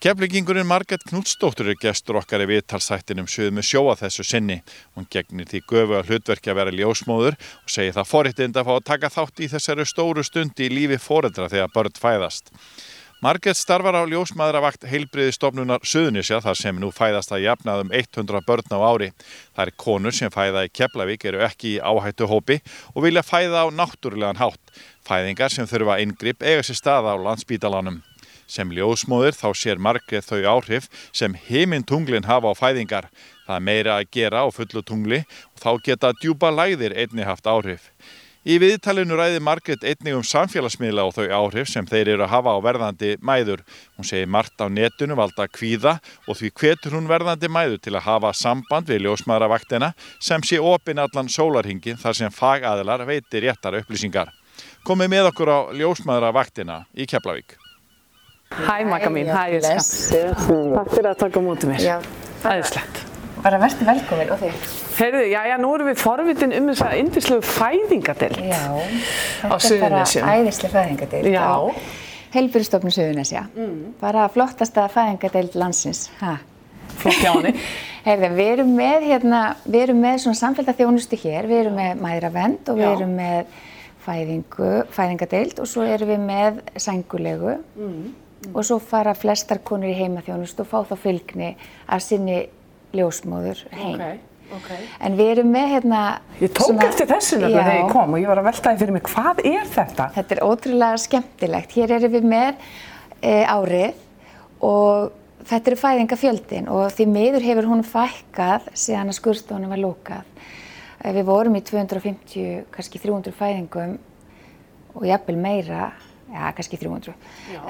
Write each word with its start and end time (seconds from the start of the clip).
Keflingingurinn 0.00 0.64
Marget 0.64 1.02
Knútsdóttur 1.04 1.68
er 1.68 1.76
gestur 1.76 2.16
okkar 2.16 2.40
í 2.40 2.46
viðtalsættinum 2.48 3.26
sögðu 3.28 3.52
með 3.52 3.66
sjóa 3.68 3.96
þessu 4.00 4.24
sinni. 4.24 4.54
Hún 4.96 5.04
gegnir 5.12 5.44
því 5.50 5.60
göfu 5.68 5.98
að 5.98 6.08
hlutverki 6.08 6.48
að 6.48 6.56
vera 6.56 6.72
ljósmóður 6.72 7.36
og 7.36 7.68
segir 7.68 7.92
það 7.98 8.08
forriðtind 8.08 8.56
að 8.56 8.70
fá 8.70 8.72
að 8.78 8.86
taka 8.88 9.10
þátt 9.12 9.42
í 9.44 9.50
þessari 9.52 9.86
stóru 9.90 10.24
stundi 10.24 10.70
í 10.70 10.72
lífi 10.72 10.96
fóreldra 11.04 11.50
þegar 11.52 11.74
börn 11.76 12.00
fæðast. 12.00 12.48
Marget 13.20 13.60
starfar 13.60 14.00
á 14.00 14.08
ljósmaðuravakt 14.08 14.88
heilbriði 14.88 15.36
stofnunar 15.36 15.84
Suðunisja 15.84 16.40
þar 16.40 16.56
sem 16.56 16.80
nú 16.80 16.88
fæðast 16.96 17.36
að 17.36 17.44
jafnaðum 17.50 17.92
100 17.92 18.40
börn 18.48 18.72
á 18.72 18.80
ári. 18.80 19.12
Það 19.52 19.66
er 19.66 19.76
konur 19.84 20.16
sem 20.16 20.32
fæða 20.32 20.64
í 20.64 20.72
Keflavík 20.72 21.28
eru 21.28 21.44
ekki 21.44 21.74
í 21.74 21.80
áhættu 21.84 22.24
hópi 22.30 22.62
og 22.94 23.04
vilja 23.04 23.20
fæða 23.20 23.68
á 23.68 23.76
náttúrulegan 23.76 24.40
hátt. 24.40 24.78
Fæðingar 25.04 25.52
sem 25.52 25.68
þurfa 25.68 26.00
yngripp 26.00 26.40
eiga 26.40 26.64
sér 26.64 26.80
staða 26.80 27.12
á 27.12 27.20
landsbítalanum. 27.20 28.00
Sem 28.50 28.72
ljósmóður 28.74 29.36
þá 29.38 29.48
sér 29.54 29.78
margrið 29.78 30.26
þau 30.26 30.40
áhrif 30.56 30.88
sem 31.14 31.36
heiminn 31.46 31.86
tunglinn 31.86 32.26
hafa 32.26 32.50
á 32.50 32.54
fæðingar. 32.58 33.06
Það 33.46 33.60
er 33.60 33.68
meira 33.68 33.98
að 34.00 34.08
gera 34.16 34.42
á 34.42 34.46
fullu 34.50 34.82
tungli 34.82 35.20
og 35.22 35.62
þá 35.62 35.70
geta 35.86 36.10
djúpa 36.18 36.50
læðir 36.50 36.96
einni 36.98 37.28
haft 37.28 37.46
áhrif. 37.46 37.92
Í 38.40 38.54
viðtalinu 38.56 39.18
ræði 39.18 39.40
Margret 39.44 39.82
einnig 39.84 40.16
um 40.16 40.24
samfélagsmiðla 40.24 41.04
og 41.04 41.12
þau 41.12 41.26
áhrif 41.36 41.68
sem 41.68 41.84
þeir 41.84 42.14
eru 42.14 42.24
að 42.24 42.32
hafa 42.32 42.54
á 42.56 42.58
verðandi 42.64 43.10
mæður. 43.20 43.60
Hún 44.00 44.08
segir 44.08 44.32
margt 44.32 44.56
á 44.64 44.66
netinu 44.72 45.18
valda 45.18 45.44
kvíða 45.44 45.98
og 46.24 46.40
því 46.40 46.52
hvetur 46.56 46.96
hún 46.96 47.10
verðandi 47.10 47.52
mæður 47.52 47.84
til 47.84 47.94
að 47.98 48.06
hafa 48.08 48.32
samband 48.32 48.88
við 48.88 49.04
ljósmaðuravaktina 49.04 49.92
sem 50.24 50.40
sé 50.40 50.56
opin 50.56 51.04
allan 51.04 51.28
sólarhingin 51.28 52.00
þar 52.00 52.16
sem 52.16 52.32
fagaðilar 52.32 53.04
veitir 53.04 53.44
réttar 53.44 53.76
upplýsingar. 53.82 54.32
Komið 54.88 55.12
með 55.12 55.34
okkur 55.34 55.52
á 55.52 55.58
ljósmaðuravaktina 55.76 56.86
í 56.96 57.04
Keflavík. 57.04 57.59
Hæ 58.50 58.82
Magga 58.84 59.08
mín, 59.14 59.28
hæ 59.30 59.46
Ilska. 59.54 59.78
Takk 60.74 60.90
fyrir 60.90 61.06
að 61.12 61.18
taka 61.22 61.38
á 61.38 61.42
móti 61.42 61.68
mér. 61.70 61.78
Já, 61.84 61.96
Æðislegt. 62.42 62.96
bara 63.44 63.58
verður 63.62 63.86
velkomin 63.86 64.30
og 64.34 64.40
þig. 64.40 64.56
Heyrðu, 64.98 65.20
já, 65.30 65.40
já, 65.48 65.56
nú 65.62 65.68
erum 65.76 65.86
við 65.88 66.00
forvitin 66.02 66.52
um 66.58 66.66
þessa 66.72 66.88
indislegu 66.98 67.44
fæðingadelt. 67.46 68.40
Já, 68.42 68.64
Á 69.46 69.54
þetta 69.54 69.74
er 69.76 69.84
bara 69.84 70.02
æðislega 70.34 70.72
fæðingadeild. 70.74 71.28
Já. 71.30 71.46
Helbyrstofnum 72.34 72.92
Suðurnesja. 72.94 73.44
Mm. 73.54 73.94
Bara 74.00 74.26
flottasta 74.34 74.88
fæðingadeild 74.92 75.54
landsins. 75.54 76.08
Ha. 76.20 76.34
Flott 77.00 77.20
hjá 77.22 77.30
henni. 77.38 77.54
Heyrðu, 78.08 78.30
við 78.34 78.50
erum 78.56 78.72
með 78.76 79.06
hérna, 79.12 79.40
við 79.64 79.82
erum 79.86 80.02
með 80.02 80.18
svona 80.24 80.40
samfélta 80.42 80.74
þjónustu 80.78 81.18
hér, 81.22 81.46
við 81.50 81.62
erum 81.68 81.78
með 81.78 82.02
mæðravend 82.02 82.68
og 82.72 82.80
við 82.82 82.86
Já. 82.88 82.92
erum 82.98 83.14
með 83.14 83.54
fæðingu, 84.04 84.72
fæðingadeild 84.96 85.62
og 85.62 85.68
svo 85.70 85.86
erum 85.86 86.08
við 86.10 86.26
með 86.26 86.60
sængulegu 86.82 87.56
Mm. 87.78 88.10
Og 88.54 88.64
svo 88.64 88.78
fara 88.80 89.14
flestar 89.14 89.60
konur 89.64 89.90
í 89.90 89.98
heimaþjónustu 89.98 90.64
og 90.64 90.70
fá 90.70 90.78
þá 90.88 90.96
fylgni 91.02 91.52
að 91.90 92.04
sinni 92.06 92.38
ljósmóður 92.96 93.60
heim. 93.76 94.00
Ok, 94.00 94.56
ok. 94.56 94.70
En 95.06 95.16
við 95.18 95.32
erum 95.36 95.52
með 95.54 95.68
hérna... 95.76 96.00
Ég 96.40 96.52
tók 96.56 96.70
svona- 96.70 96.88
eftir 96.88 97.06
þessu 97.10 97.38
nefnilega 97.38 97.64
þegar 97.66 97.76
Já. 97.76 97.82
ég 97.84 97.92
kom 97.92 98.16
og 98.16 98.22
ég 98.22 98.32
var 98.32 98.40
að 98.42 98.48
veltaði 98.50 98.82
fyrir 98.82 98.96
mig, 98.96 99.04
hvað 99.10 99.42
er 99.44 99.70
þetta? 99.76 100.08
Þetta 100.16 100.36
er 100.36 100.42
ótrúlega 100.48 101.02
skemmtilegt. 101.04 101.76
Hér 101.78 101.96
erum 101.98 102.14
við 102.16 102.28
með 102.32 102.68
e, 103.20 103.34
árið 103.44 104.00
og 104.66 105.12
þetta 105.50 105.70
eru 105.72 105.80
fæðingafjöldin 105.84 106.68
og 106.72 106.90
því 106.96 107.06
miður 107.12 107.46
hefur 107.46 107.68
hún 107.70 107.84
fækkað 107.86 108.70
síðan 108.76 109.12
að 109.12 109.20
skurðstofunum 109.20 109.72
var 109.76 109.84
lokað. 109.84 110.38
E, 111.00 111.12
við 111.16 111.24
vorum 111.28 111.56
í 111.60 111.62
250, 111.64 112.64
kannski 112.74 113.00
300 113.04 113.36
fæðingum 113.36 113.98
og 114.96 115.04
jafnvel 115.06 115.36
meira, 115.38 115.92
já 116.32 116.48
kannski 116.56 116.80
300. 116.80 117.14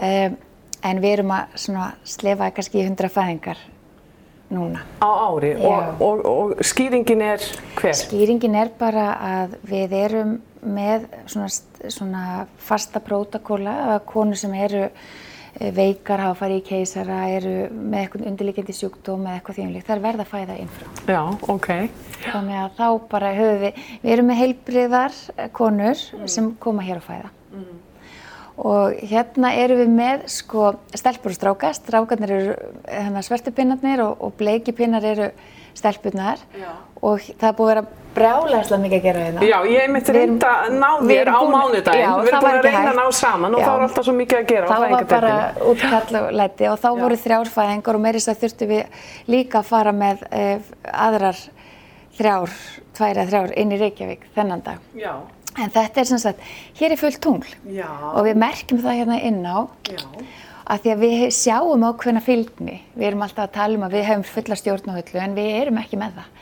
E, 0.00 0.30
en 0.86 1.02
við 1.02 1.18
erum 1.18 1.34
að 1.36 1.60
svona, 1.60 1.90
slefa 2.08 2.50
kannski 2.56 2.80
í 2.80 2.86
100 2.86 3.12
fæðingar 3.12 3.60
núna. 4.50 4.82
Á 4.98 5.10
ári 5.30 5.54
og, 5.56 6.02
og, 6.02 6.22
og 6.26 6.62
skýringin 6.66 7.22
er 7.22 7.44
hver? 7.78 7.96
Skýringin 7.96 8.56
er 8.58 8.72
bara 8.78 9.08
að 9.22 9.58
við 9.70 9.96
erum 10.00 10.38
með 10.60 11.06
svona, 11.30 11.48
svona 11.88 12.24
fasta 12.60 13.00
prótakóla 13.04 13.76
að 13.94 14.00
konur 14.10 14.38
sem 14.38 14.52
eru 14.58 14.82
eh, 14.88 15.70
veikar, 15.76 16.20
hafa 16.26 16.42
farið 16.42 16.60
í 16.60 16.66
keisara, 16.66 17.22
eru 17.32 17.54
með 17.70 18.02
eitthvað 18.02 18.28
undirlikjandi 18.32 18.76
sjúkdóm 18.76 19.26
eða 19.26 19.38
eitthvað 19.38 19.60
þjóðinlíkt, 19.60 19.88
það 19.88 19.96
er 19.96 20.06
verða 20.08 20.26
að 20.26 20.32
fæða 20.34 20.60
inn 20.60 20.72
frá. 20.76 20.88
Já, 21.14 21.22
ok. 21.54 21.70
Þannig 22.26 22.62
að 22.64 22.78
þá 22.80 22.86
bara 23.14 23.34
höfum 23.38 23.60
við, 23.64 23.84
við 24.02 24.16
erum 24.16 24.32
með 24.32 24.42
heilbriðar 24.42 25.20
konur 25.56 26.08
sem 26.28 26.54
koma 26.60 26.84
hér 26.84 27.00
að 27.00 27.08
fæða. 27.08 27.36
Og 28.60 28.98
hérna 29.08 29.54
erum 29.56 29.78
við 29.80 29.94
með 29.94 30.26
sko 30.28 30.74
stelpur 30.92 31.32
og 31.32 31.38
stráka, 31.38 31.70
strákarnir 31.78 32.34
eru 32.36 32.56
hérna, 32.84 33.22
svertupinnarnir 33.24 34.02
og, 34.04 34.20
og 34.20 34.34
bleikipinnar 34.36 35.06
eru 35.08 35.30
stelpurnar 35.78 36.40
Já. 36.58 36.70
og 37.00 37.22
það 37.24 37.46
er 37.48 37.56
búið 37.56 37.70
að 37.70 37.70
vera 37.70 37.84
brjálæslega 38.16 38.82
mikið 38.82 38.96
að 38.98 39.04
gera 39.06 39.22
hérna. 39.24 39.44
Já, 39.46 39.56
ég 39.70 39.92
mitt 39.94 40.10
reynda 40.12 40.50
að 40.64 40.74
ná 40.80 40.88
þér 41.06 41.30
á 41.30 41.40
mánudaginn. 41.46 42.02
Já, 42.02 42.10
Við 42.10 42.26
það 42.26 42.34
erum 42.34 42.44
búin 42.44 42.58
að 42.58 42.66
reyna 42.66 42.90
að 42.90 42.98
ná 42.98 43.16
saman 43.20 43.54
og 43.54 43.62
Já. 43.62 43.66
þá 43.66 43.72
er 43.72 43.84
alltaf 43.86 44.08
svo 44.08 44.14
mikið 44.18 44.40
að 44.40 44.48
gera 44.50 44.70
Þá 44.70 44.82
var 44.82 45.06
bara 45.14 45.34
útkall 45.70 46.20
og 46.20 46.28
læti 46.40 46.68
og 46.68 46.78
þá 46.82 46.88
voru 47.00 47.20
þrjárfæðingar 47.24 47.98
og 47.98 48.04
meiri 48.04 48.20
þess 48.20 48.32
að 48.34 48.44
þurftum 48.44 48.72
við 48.74 49.06
líka 49.30 49.62
að 49.62 49.70
fara 49.70 49.94
með 50.02 50.24
e, 50.30 50.44
aðrar 51.06 51.42
þrjár, 52.18 52.56
tvær 52.98 53.14
eða 53.14 53.28
þrjár 53.30 53.54
inn 53.62 53.74
í 53.76 53.80
Reykjavík 53.80 54.26
þennan 54.34 54.64
dag. 54.66 54.82
Já, 54.98 55.14
En 55.60 55.72
þetta 55.74 56.02
er 56.02 56.08
sem 56.08 56.20
sagt, 56.22 56.44
hér 56.78 56.94
er 56.94 57.00
fullt 57.00 57.20
tungl 57.24 57.50
já, 57.68 57.88
og 58.14 58.24
við 58.26 58.40
merkjum 58.40 58.82
það 58.84 59.00
hérna 59.00 59.18
inn 59.28 59.42
á 59.44 59.58
já. 59.90 60.00
að 60.70 60.84
því 60.84 60.92
að 60.94 61.04
við 61.04 61.24
sjáum 61.36 61.86
ákveðna 61.90 62.24
fylgni. 62.24 62.80
Við 62.94 63.10
erum 63.10 63.24
alltaf 63.26 63.48
að 63.48 63.56
tala 63.58 63.80
um 63.80 63.86
að 63.88 63.96
við 63.98 64.06
hefum 64.08 64.28
fulla 64.30 64.58
stjórn 64.60 64.92
á 64.92 65.00
öllu 65.00 65.24
en 65.24 65.36
við 65.36 65.50
erum 65.60 65.82
ekki 65.82 66.00
með 66.00 66.20
það. 66.20 66.36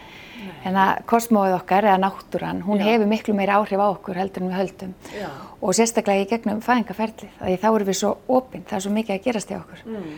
En 0.66 0.78
að 0.78 1.02
kosmóið 1.08 1.54
okkar 1.58 1.86
eða 1.86 2.00
náttúran, 2.02 2.62
hún 2.66 2.80
Já. 2.80 2.88
hefur 2.92 3.10
miklu 3.10 3.34
meira 3.36 3.58
áhrif 3.58 3.80
á 3.82 3.88
okkur 3.88 4.18
heldur 4.18 4.44
en 4.44 4.50
við 4.50 4.58
höldum. 4.58 4.94
Já. 5.14 5.28
Og 5.60 5.76
sérstaklega 5.76 6.24
í 6.24 6.28
gegnum 6.30 6.60
fæðingaferlið, 6.64 7.30
því 7.40 7.54
þá 7.62 7.68
erum 7.70 7.88
við 7.88 7.98
svo 8.00 8.10
opinn, 8.38 8.66
það 8.68 8.78
er 8.78 8.84
svo 8.84 8.92
mikið 8.94 9.14
að 9.16 9.24
gerast 9.26 9.52
í 9.52 9.56
okkur. 9.58 9.84
Mm. 9.86 10.10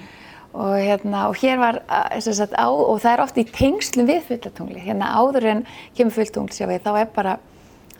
Og, 0.50 0.72
hérna, 0.82 1.26
og 1.30 1.36
hér 1.38 1.60
var, 1.60 1.78
sagt, 2.26 2.56
á, 2.58 2.66
og 2.66 2.98
það 3.02 3.12
er 3.12 3.24
oft 3.24 3.38
í 3.38 3.46
tengslum 3.46 4.08
við 4.08 4.24
fullatungli, 4.26 4.80
hérna 4.82 5.12
áður 5.14 5.46
en 5.52 5.62
kemur 5.96 6.16
fulltungl, 6.16 6.50
sjá 6.56 6.66
við, 6.66 6.82
þá 6.82 6.92
er 7.04 7.12
bara 7.14 7.36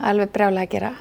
alveg 0.01 0.33
brjálega 0.35 0.67
að 0.67 0.75
gera. 0.75 0.93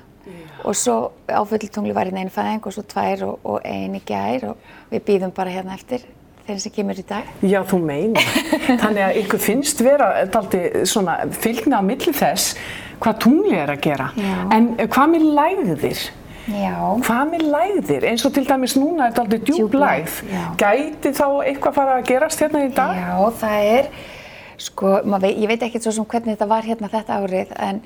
Og 0.67 0.75
svo 0.75 0.95
á 1.31 1.39
fulltungli 1.47 1.95
var 1.95 2.09
hérna 2.09 2.25
einu 2.25 2.33
fæðing 2.33 2.65
og 2.67 2.75
svo 2.75 2.83
tvær 2.83 3.23
og, 3.29 3.45
og 3.47 3.61
ein 3.65 3.95
í 3.95 4.01
gær 4.05 4.49
og 4.51 4.71
við 4.91 5.05
býðum 5.07 5.31
bara 5.35 5.53
hérna 5.53 5.77
eftir 5.77 6.03
þeirra 6.45 6.63
sem 6.63 6.73
kemur 6.75 6.99
í 6.99 7.05
dag. 7.07 7.31
Já, 7.45 7.61
þú 7.69 7.79
meina. 7.85 8.23
Þannig 8.83 9.03
að 9.05 9.19
ykkur 9.23 9.43
finnst 9.43 9.83
vera 9.85 10.11
svona 10.89 11.19
fylgni 11.31 11.79
á 11.79 11.83
milli 11.85 12.13
þess 12.15 12.57
hvað 12.99 13.19
tungli 13.23 13.55
er 13.55 13.71
að 13.71 13.83
gera. 13.87 14.09
Já. 14.19 14.37
En 14.55 14.71
hvað 14.81 15.11
með 15.13 15.27
lægðir? 15.39 16.05
Já. 16.49 16.75
Hvað 17.05 17.33
með 17.33 17.43
lægðir? 17.53 18.05
Eins 18.09 18.25
og 18.25 18.33
til 18.35 18.45
dæmis 18.47 18.75
núna 18.79 19.05
er 19.07 19.13
þetta 19.13 19.25
aldrei 19.25 19.41
djúb 19.45 19.75
já. 20.29 20.45
Gæti 20.59 21.11
þá 21.15 21.25
eitthvað 21.45 21.75
fara 21.77 21.97
að 21.99 22.07
gerast 22.09 22.43
hérna 22.43 22.63
í 22.65 22.71
dag? 22.73 22.97
Já, 22.97 23.11
það 23.43 23.67
er, 23.73 23.91
sko, 24.65 24.95
veit, 25.15 25.35
ég 25.35 25.51
veit 25.51 25.67
ekki 25.67 25.83
svo 25.83 25.93
sem 25.95 26.07
hvernig 26.09 26.35
þetta 26.35 26.49
var 26.49 26.65
hérna 26.65 26.89
þetta 26.91 27.19
árið, 27.21 27.53
en, 27.67 27.83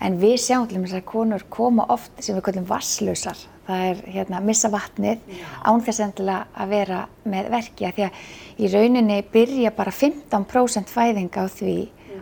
en 0.00 0.18
við 0.20 0.36
sjáum 0.40 0.66
til 0.68 0.78
dæmis 0.78 0.96
að 0.96 1.06
konur 1.08 1.44
koma 1.52 1.86
oft 1.92 2.12
sem 2.24 2.36
við 2.36 2.46
kallum 2.48 2.68
vasslausar. 2.68 3.38
Það 3.68 3.86
er 3.86 4.02
hérna 4.16 4.40
missa 4.42 4.70
vatnið 4.72 5.24
án 5.68 5.82
þess 5.86 6.02
endilega 6.06 6.46
að 6.56 6.72
vera 6.74 7.00
með 7.28 7.50
verki, 7.52 7.86
af 7.86 7.96
því 7.96 8.06
að 8.08 8.20
í 8.58 8.70
rauninni 8.72 9.18
byrja 9.32 9.74
bara 9.76 9.94
15% 9.94 10.90
fæðing 10.90 11.36
á 11.36 11.44
því 11.46 11.76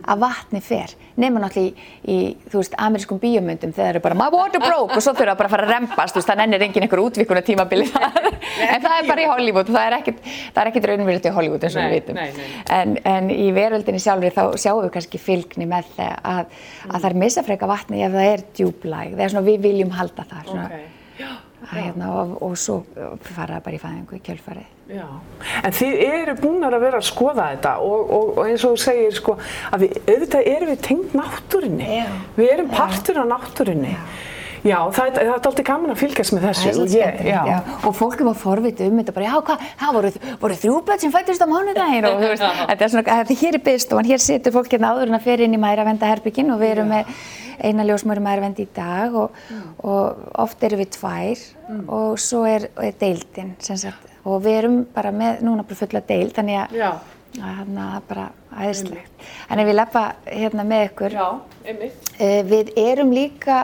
að 0.05 0.19
vatni 0.23 0.61
fer, 0.63 0.93
nema 1.19 1.41
náttúrulega 1.43 1.69
í, 1.69 1.87
í 2.13 2.49
þú 2.51 2.61
veist, 2.61 2.75
amerískum 2.79 3.19
bíómyndum 3.21 3.73
þegar 3.75 3.85
það 3.89 3.93
eru 3.95 4.03
bara 4.05 4.17
my 4.19 4.27
water 4.33 4.61
broke 4.63 4.97
og 4.97 5.03
svo 5.03 5.13
þurfa 5.17 5.35
bara 5.39 5.49
að 5.49 5.55
fara 5.55 5.67
að 5.67 5.73
rempast, 5.75 6.13
þú 6.15 6.21
veist, 6.21 6.29
það 6.31 6.41
nennir 6.43 6.65
engin 6.67 6.85
einhver 6.85 7.01
útvíkuna 7.03 7.43
tímabili 7.47 7.87
þar, 7.91 8.29
en 8.29 8.85
það 8.85 8.95
er 8.99 9.09
bara 9.09 9.25
í 9.25 9.29
Hollywood, 9.31 9.71
það 9.73 9.87
er 9.89 9.97
ekkit, 9.99 10.21
það 10.53 10.61
er 10.63 10.71
ekkit 10.73 10.87
raunverið 10.91 11.23
til 11.25 11.33
Hollywood 11.39 11.65
eins 11.67 11.75
og 11.79 11.83
við 11.87 11.95
vitum. 11.97 12.19
nei, 12.19 12.29
nei. 12.37 12.61
En, 12.79 12.95
en 13.15 13.33
í 13.33 13.49
veröldinni 13.55 14.03
sjálfur 14.03 14.35
þá 14.37 14.43
sjáum 14.61 14.83
við 14.85 14.93
kannski 14.97 15.21
fylgni 15.21 15.67
með 15.69 15.91
það 15.97 16.15
að, 16.35 16.55
að 16.89 16.95
það 16.99 17.09
er 17.11 17.19
missafreka 17.25 17.69
vatni 17.69 18.05
ef 18.05 18.15
það 18.15 18.31
er 18.35 18.45
djúblæg, 18.59 19.13
það 19.17 19.25
er 19.27 19.35
svona 19.35 19.47
við 19.49 19.59
viljum 19.67 19.93
halda 19.99 20.25
það 20.31 20.49
svona, 20.53 20.69
Ok. 20.69 20.95
Hérna, 21.73 22.09
og, 22.21 22.35
og 22.45 22.55
svo 22.57 22.79
fara 23.25 23.57
það 23.57 23.63
bara 23.67 23.77
í 23.77 23.81
fæðingu 23.83 24.17
í 24.17 24.21
kjölfarið. 24.25 24.75
Já, 24.89 25.05
en 25.61 25.75
þið 25.77 25.99
eru 26.07 26.33
búin 26.39 26.65
að 26.65 26.79
vera 26.81 26.97
að 26.97 27.05
skoða 27.11 27.49
þetta 27.51 27.75
og, 27.85 28.13
og, 28.15 28.31
og 28.39 28.47
eins 28.49 28.63
og 28.65 28.73
þú 28.73 28.81
segir 28.87 29.13
sko 29.19 29.35
að 29.69 29.83
við, 29.85 29.99
auðvitað 30.07 30.49
erum 30.55 30.71
við 30.71 30.81
tengd 30.87 31.13
náttúrunni, 31.19 31.89
Já. 31.99 32.07
við 32.39 32.53
erum 32.55 32.71
partur 32.73 33.21
af 33.21 33.29
náttúrunni. 33.29 33.93
Já, 33.93 34.01
það 34.63 35.05
er, 35.05 35.11
það 35.15 35.21
er 35.23 35.31
alltaf 35.33 35.59
gaman 35.69 35.93
að 35.93 35.99
fylgjast 36.03 36.33
með 36.35 36.45
þessu. 36.49 36.61
Það 36.61 36.69
er 36.69 36.71
og 36.71 36.77
svolítið 36.79 36.99
ég- 36.99 37.17
skemmtilegt, 37.19 37.49
já. 37.49 37.87
Og 37.89 37.95
fólk 37.95 38.19
er 38.19 38.27
bara 38.29 38.39
forvitið 38.43 38.87
um 38.91 38.97
þetta, 38.99 39.13
bara, 39.15 39.25
já, 39.29 39.41
hvað, 39.49 39.65
það 39.79 39.93
voru, 39.97 40.11
voru 40.41 40.57
þrjú 40.63 40.77
börn 40.89 40.99
sem 41.03 41.13
fættist 41.15 41.43
á 41.43 41.47
mánudaginn 41.49 42.07
og 42.09 42.17
þú 42.23 42.31
veist, 42.33 42.47
þetta 42.69 42.85
er 42.87 42.93
svona, 42.93 43.05
þetta 43.19 43.37
hér 43.43 43.57
er 43.59 43.63
byggstofan, 43.69 44.09
hér 44.09 44.23
situr 44.23 44.55
fólk 44.57 44.73
hérna 44.75 44.91
áður 44.93 45.11
en 45.13 45.19
að 45.19 45.27
fer 45.29 45.43
inn 45.45 45.55
í 45.55 45.61
mæravenda 45.61 46.09
herbygginn 46.11 46.51
og 46.55 46.59
við 46.63 46.73
erum 46.75 46.91
með 46.93 47.13
eina 47.59 47.83
ljósmöru 47.83 48.21
mæravenda 48.23 48.63
í 48.63 48.67
dag 48.75 49.15
og, 49.19 49.39
og 49.83 50.27
oft 50.39 50.63
erum 50.63 50.79
við 50.79 50.91
tvær 50.95 51.41
og 51.91 52.19
svo 52.23 52.45
er, 52.47 52.69
er 52.79 52.93
deildin, 53.01 53.55
sem 53.63 53.77
sagt, 53.79 54.05
og 54.23 54.41
við 54.45 54.61
erum 54.61 54.77
bara 54.95 55.11
með 55.15 55.41
núna 55.43 55.63
bara 55.67 55.79
fulla 55.81 56.01
deil 56.07 56.29
þannig 56.35 56.61
að 56.65 56.77
Já. 56.79 56.91
þannig 57.35 57.81
að 57.83 57.89
það 57.89 57.97
er 57.99 58.07
bara 58.09 58.27
æðislegt. 58.59 59.27
En 59.51 59.59
ef 59.61 59.67
ég 59.69 59.75
leppa 59.77 60.03
hérna 60.25 60.63
með 60.65 60.85
ykkur, 60.87 61.13
Já, 61.19 61.27
einmitt. 61.69 62.07
uh, 62.15 62.39
við 62.49 62.71
erum 62.81 63.11
líka 63.13 63.59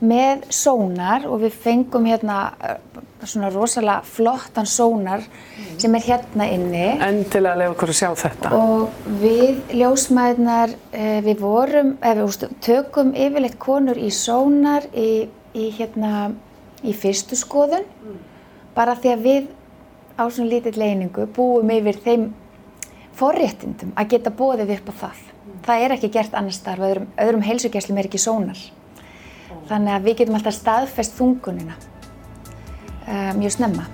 með 0.00 0.46
sónar 0.54 1.26
og 1.28 1.42
við 1.44 1.56
fengum 1.64 2.06
hérna 2.08 2.38
uh, 2.56 3.02
svona 3.20 3.50
rosalega 3.52 4.00
flottan 4.08 4.68
sónar 4.68 5.24
sem 5.80 5.94
er 5.98 6.06
hérna 6.06 6.46
inni 6.54 6.86
Endilega 7.04 7.58
lefa 7.60 7.74
okkur 7.74 7.92
að 7.92 7.98
sjá 7.98 8.08
þetta. 8.22 8.52
og 8.56 9.10
við 9.20 9.60
ljósmæðnar, 9.76 10.74
uh, 10.94 11.20
við 11.26 11.44
vorum, 11.44 11.94
ef 12.00 12.16
við 12.16 12.24
úst, 12.26 12.48
tökum 12.64 13.12
yfirleitt 13.12 13.58
konur 13.60 14.00
í 14.00 14.10
sónar 14.14 14.88
í, 14.96 15.28
í 15.52 15.70
hérna, 15.76 16.30
í 16.80 16.96
fyrstu 16.96 17.36
skoðun 17.36 17.88
bara 18.76 18.96
því 18.96 19.14
að 19.14 19.26
við 19.26 19.50
á 20.20 20.24
svona 20.28 20.50
lítill 20.52 20.78
leiningu 20.80 21.26
búum 21.36 21.70
yfir 21.72 21.98
þeim 22.04 22.30
forréttindum 23.16 23.92
að 23.98 24.14
geta 24.14 24.32
bóðið 24.32 24.76
upp 24.78 24.92
á 24.92 24.94
það. 25.04 25.22
Það 25.66 25.84
er 25.84 25.94
ekki 25.96 26.10
gert 26.14 26.36
annars 26.38 26.60
starf, 26.60 26.84
öðrum, 26.84 27.08
öðrum 27.20 27.44
heilsugjæslum 27.44 27.98
er 28.00 28.08
ekki 28.08 28.20
sónar. 28.20 28.60
Þannig 29.70 29.94
að 29.94 30.06
við 30.08 30.16
getum 30.18 30.34
alltaf 30.34 30.54
staðfest 30.56 31.12
þungunina 31.14 31.76
uh, 33.06 33.30
mjög 33.38 33.52
snemma. 33.54 33.84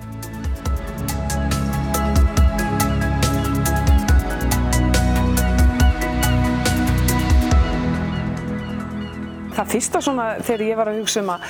Það 9.57 9.71
fyrsta 9.73 10.01
svona 10.05 10.25
þegar 10.45 10.65
ég 10.65 10.81
var 10.81 10.89
að 10.93 11.03
hugsa 11.03 11.21
um 11.21 11.31
að 11.33 11.45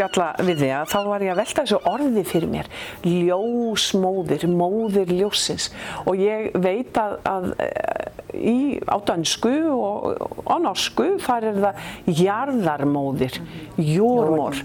spjalla 0.00 0.28
við 0.40 0.62
þig 0.64 0.70
að 0.72 0.86
þá 0.94 0.98
var 1.10 1.22
ég 1.26 1.32
að 1.34 1.40
velta 1.42 1.62
þessu 1.66 1.78
orði 1.90 2.22
fyrir 2.24 2.50
mér. 2.50 2.68
Ljósmóðir, 3.04 4.46
móðir 4.48 5.10
ljósins. 5.12 5.66
Og 6.08 6.16
ég 6.20 6.50
veit 6.62 6.96
að, 7.00 7.16
að 7.28 7.48
eh, 7.60 8.08
í, 8.40 8.54
á 8.88 8.96
dansku 9.10 9.52
og 9.74 10.24
á 10.48 10.56
norsku 10.62 11.06
þar 11.20 11.46
er 11.50 11.58
það 11.66 11.82
jarðarmóðir, 12.20 13.36
jórmór. 13.76 14.62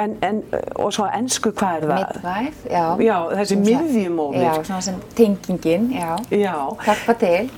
En, 0.00 0.16
en, 0.24 0.40
og 0.80 0.92
svo 0.96 1.08
ennsku 1.12 1.52
hvað 1.58 1.82
er 1.82 1.88
það? 1.92 2.04
Midwife, 2.16 2.72
já. 2.72 2.84
Já, 3.08 3.16
þessi 3.42 3.58
miðjumóðir. 3.64 4.46
Já, 4.46 4.52
svona 4.70 4.84
sem 4.88 5.02
tengingin, 5.18 5.90
já. 5.98 6.14
Já. 6.32 6.54
Hjálpa 6.86 7.18
til. 7.20 7.50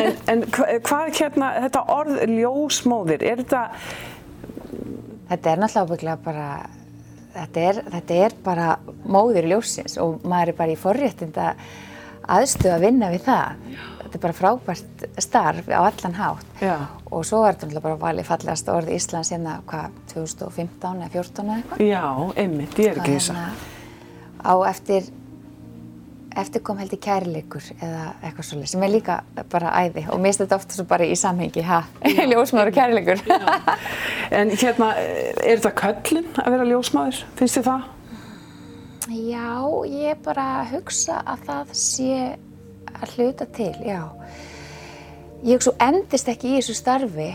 En, 0.00 0.14
en 0.32 0.46
hva- 0.48 0.70
hvað 0.88 1.10
er 1.10 1.18
hérna, 1.20 1.52
þetta 1.66 1.84
orð 1.92 2.22
ljósmóðir, 2.30 3.26
er 3.34 3.44
þetta, 3.44 3.66
Þetta 5.30 5.52
er 5.52 5.62
náttúrulega 5.62 5.86
ábygglega 5.86 6.16
bara, 6.24 6.48
þetta 7.36 7.62
er, 7.70 7.80
þetta 7.94 8.18
er 8.26 8.34
bara 8.44 8.68
móðir 9.06 9.46
ljósins 9.52 9.94
og 10.02 10.24
maður 10.26 10.52
er 10.52 10.58
bara 10.58 10.74
í 10.74 10.80
forréttinda 10.80 11.52
aðstöðu 12.30 12.74
að 12.74 12.84
vinna 12.86 13.10
við 13.14 13.24
það. 13.28 13.64
Þetta 14.00 14.18
er 14.18 14.22
bara 14.24 14.36
frábært 14.40 15.04
starf 15.22 15.68
á 15.70 15.80
allan 15.86 16.16
hátt. 16.18 16.48
Já. 16.62 16.74
Og 17.10 17.22
svo 17.26 17.44
er 17.46 17.54
þetta 17.54 17.68
náttúrulega 17.68 17.84
bara 17.86 18.00
valið 18.02 18.26
fallegast 18.26 18.70
orð 18.74 18.90
Íslands 18.96 19.30
hérna, 19.30 19.60
hvað, 19.70 19.94
2015 20.14 21.04
eða 21.04 21.12
14 21.14 21.44
eða 21.44 21.60
eitthvað. 21.60 21.84
já, 21.86 22.04
einmitt, 22.42 22.78
ég 22.82 22.90
er 22.90 23.00
ekki 23.02 23.16
þess 23.20 23.30
að. 23.30 23.40
Hérna, 23.40 23.76
á 24.50 24.54
eftir, 24.70 25.08
eftir 26.40 26.62
kom 26.64 26.78
held 26.80 26.92
í 26.94 26.98
kærleikur 27.02 27.64
eða 27.76 28.04
eitthvað 28.20 28.46
svolítið 28.48 28.72
sem 28.72 28.84
er 28.86 28.92
líka 28.92 29.16
bara 29.52 29.72
æði 29.84 30.04
og 30.12 30.20
mér 30.22 30.36
þetta 30.38 30.58
ofta 30.60 30.76
svo 30.76 30.84
bara 30.90 31.06
í 31.08 31.16
samhengi, 31.18 31.64
ha, 31.66 31.80
ljósmaður 32.30 32.72
og 32.72 32.76
kærleikur. 32.76 33.24
En 34.30 34.52
hérna, 34.54 34.92
er 34.96 35.60
þetta 35.60 35.72
köllin 35.80 36.28
að 36.38 36.54
vera 36.54 36.68
ljósmaður? 36.68 37.22
Finnst 37.38 37.58
þið 37.58 37.68
það? 37.70 37.88
Já, 39.10 39.50
ég 39.90 40.20
bara 40.22 40.46
hugsa 40.70 41.20
að 41.26 41.46
það 41.48 41.72
sé 41.80 42.18
að 42.90 43.14
hluta 43.16 43.46
til, 43.56 43.72
já. 43.82 44.02
Ég 45.42 45.56
hugsa, 45.56 45.72
þú 45.72 45.88
endist 45.88 46.28
ekki 46.30 46.52
í 46.52 46.58
þessu 46.60 46.76
starfi 46.78 47.30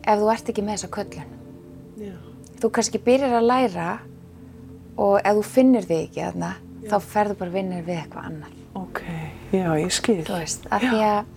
ef 0.00 0.22
þú 0.22 0.30
ert 0.32 0.50
ekki 0.50 0.64
með 0.64 0.78
þessa 0.78 0.94
köllun. 0.96 1.36
Já. 2.00 2.14
Þú 2.60 2.72
kannski 2.76 3.02
byrjar 3.04 3.36
að 3.38 3.46
læra 3.50 3.90
og 5.00 5.20
ef 5.20 5.38
þú 5.38 5.46
finnir 5.46 5.86
þig 5.86 6.08
ekki 6.08 6.24
þarna, 6.24 6.50
þá 6.88 6.96
ferðu 7.04 7.36
bara 7.40 7.50
vinnir 7.54 7.84
við 7.86 7.98
eitthvað 8.04 8.28
annað. 8.30 8.56
Ok, 8.80 9.00
já, 9.52 9.66
ég 9.80 9.92
skil. 9.92 10.20
Þú 10.28 10.38
veist, 10.38 10.66
af 10.70 10.84
því 10.84 11.00
að 11.04 11.30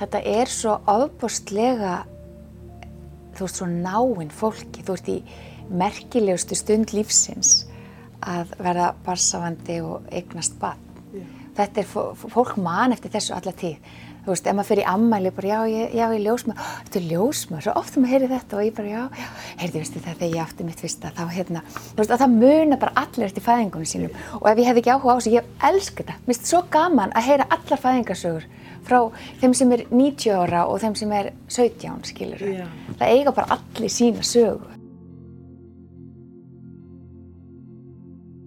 þetta 0.00 0.20
er 0.34 0.50
svo 0.50 0.74
ofbústlega, 0.90 1.94
þú 3.36 3.46
veist, 3.46 3.60
svo 3.60 3.68
náinn 3.70 4.32
fólki. 4.34 4.82
Þú 4.84 4.96
veist, 4.96 5.08
í 5.08 5.70
merkilegustu 5.70 6.56
stund 6.58 6.92
lífsins 6.96 7.66
að 8.26 8.50
verða 8.60 8.90
barsavandi 9.06 9.78
og 9.86 10.08
eignast 10.12 10.58
barn. 10.60 10.86
Þetta 11.56 11.80
er, 11.82 11.86
fó- 11.88 12.14
fólk 12.30 12.56
man 12.62 12.92
eftir 12.94 13.12
þessu 13.14 13.34
alla 13.36 13.52
tíð. 13.56 13.78
Þú 14.20 14.32
veist, 14.34 14.46
ef 14.46 14.56
maður 14.56 14.68
fyrir 14.70 14.88
ammæli, 14.90 15.32
bara 15.36 15.48
já, 15.50 15.58
ég, 15.72 15.94
já, 15.96 16.04
ég 16.12 16.24
ljósmaður, 16.26 16.70
þetta 16.84 17.00
er 17.00 17.06
ljósmaður, 17.10 17.64
svo 17.66 17.74
oft 17.80 17.96
maður 17.96 18.12
heyri 18.14 18.30
þetta 18.30 18.58
og 18.58 18.64
ég 18.66 18.74
bara, 18.76 18.90
já, 18.90 19.02
já, 19.22 19.28
heyrðu, 19.62 19.80
veistu 19.80 20.02
það, 20.04 20.18
þegar 20.20 20.34
ég 20.36 20.44
átti 20.44 20.66
mitt 20.68 20.82
fyrsta, 20.84 21.12
þá 21.16 21.22
hérna, 21.34 21.62
þú 21.80 22.02
veist, 22.02 22.14
að 22.14 22.24
það 22.24 22.36
muna 22.42 22.80
bara 22.84 23.04
allir 23.04 23.28
eftir 23.30 23.46
fæðingunum 23.46 23.90
sínum 23.90 24.18
og 24.40 24.48
ef 24.50 24.60
ég 24.60 24.68
hefði 24.70 24.84
ekki 24.84 24.94
áhuga 24.94 25.14
á 25.14 25.18
þessu, 25.20 25.34
ég 25.38 25.52
elska 25.70 26.02
þetta, 26.02 26.18
mér 26.20 26.36
finnst 26.36 26.52
svo 26.52 26.62
gaman 26.76 27.14
að 27.16 27.30
heyra 27.30 27.48
allar 27.56 27.82
fæðingarsögur 27.86 28.48
frá 28.86 29.00
þeim 29.40 29.54
sem 29.56 29.72
er 29.76 29.86
90 29.90 30.36
ára 30.36 30.66
og 30.68 30.80
þeim 30.82 30.96
sem 30.98 31.16
er 31.16 31.32
17, 31.48 32.04
skilur 32.10 32.44
Já. 32.44 32.66
það 32.98 33.16
eiga 33.16 33.34
bara 33.36 33.58
allir 33.58 33.92
sína 33.92 34.24
sögu. 34.26 34.76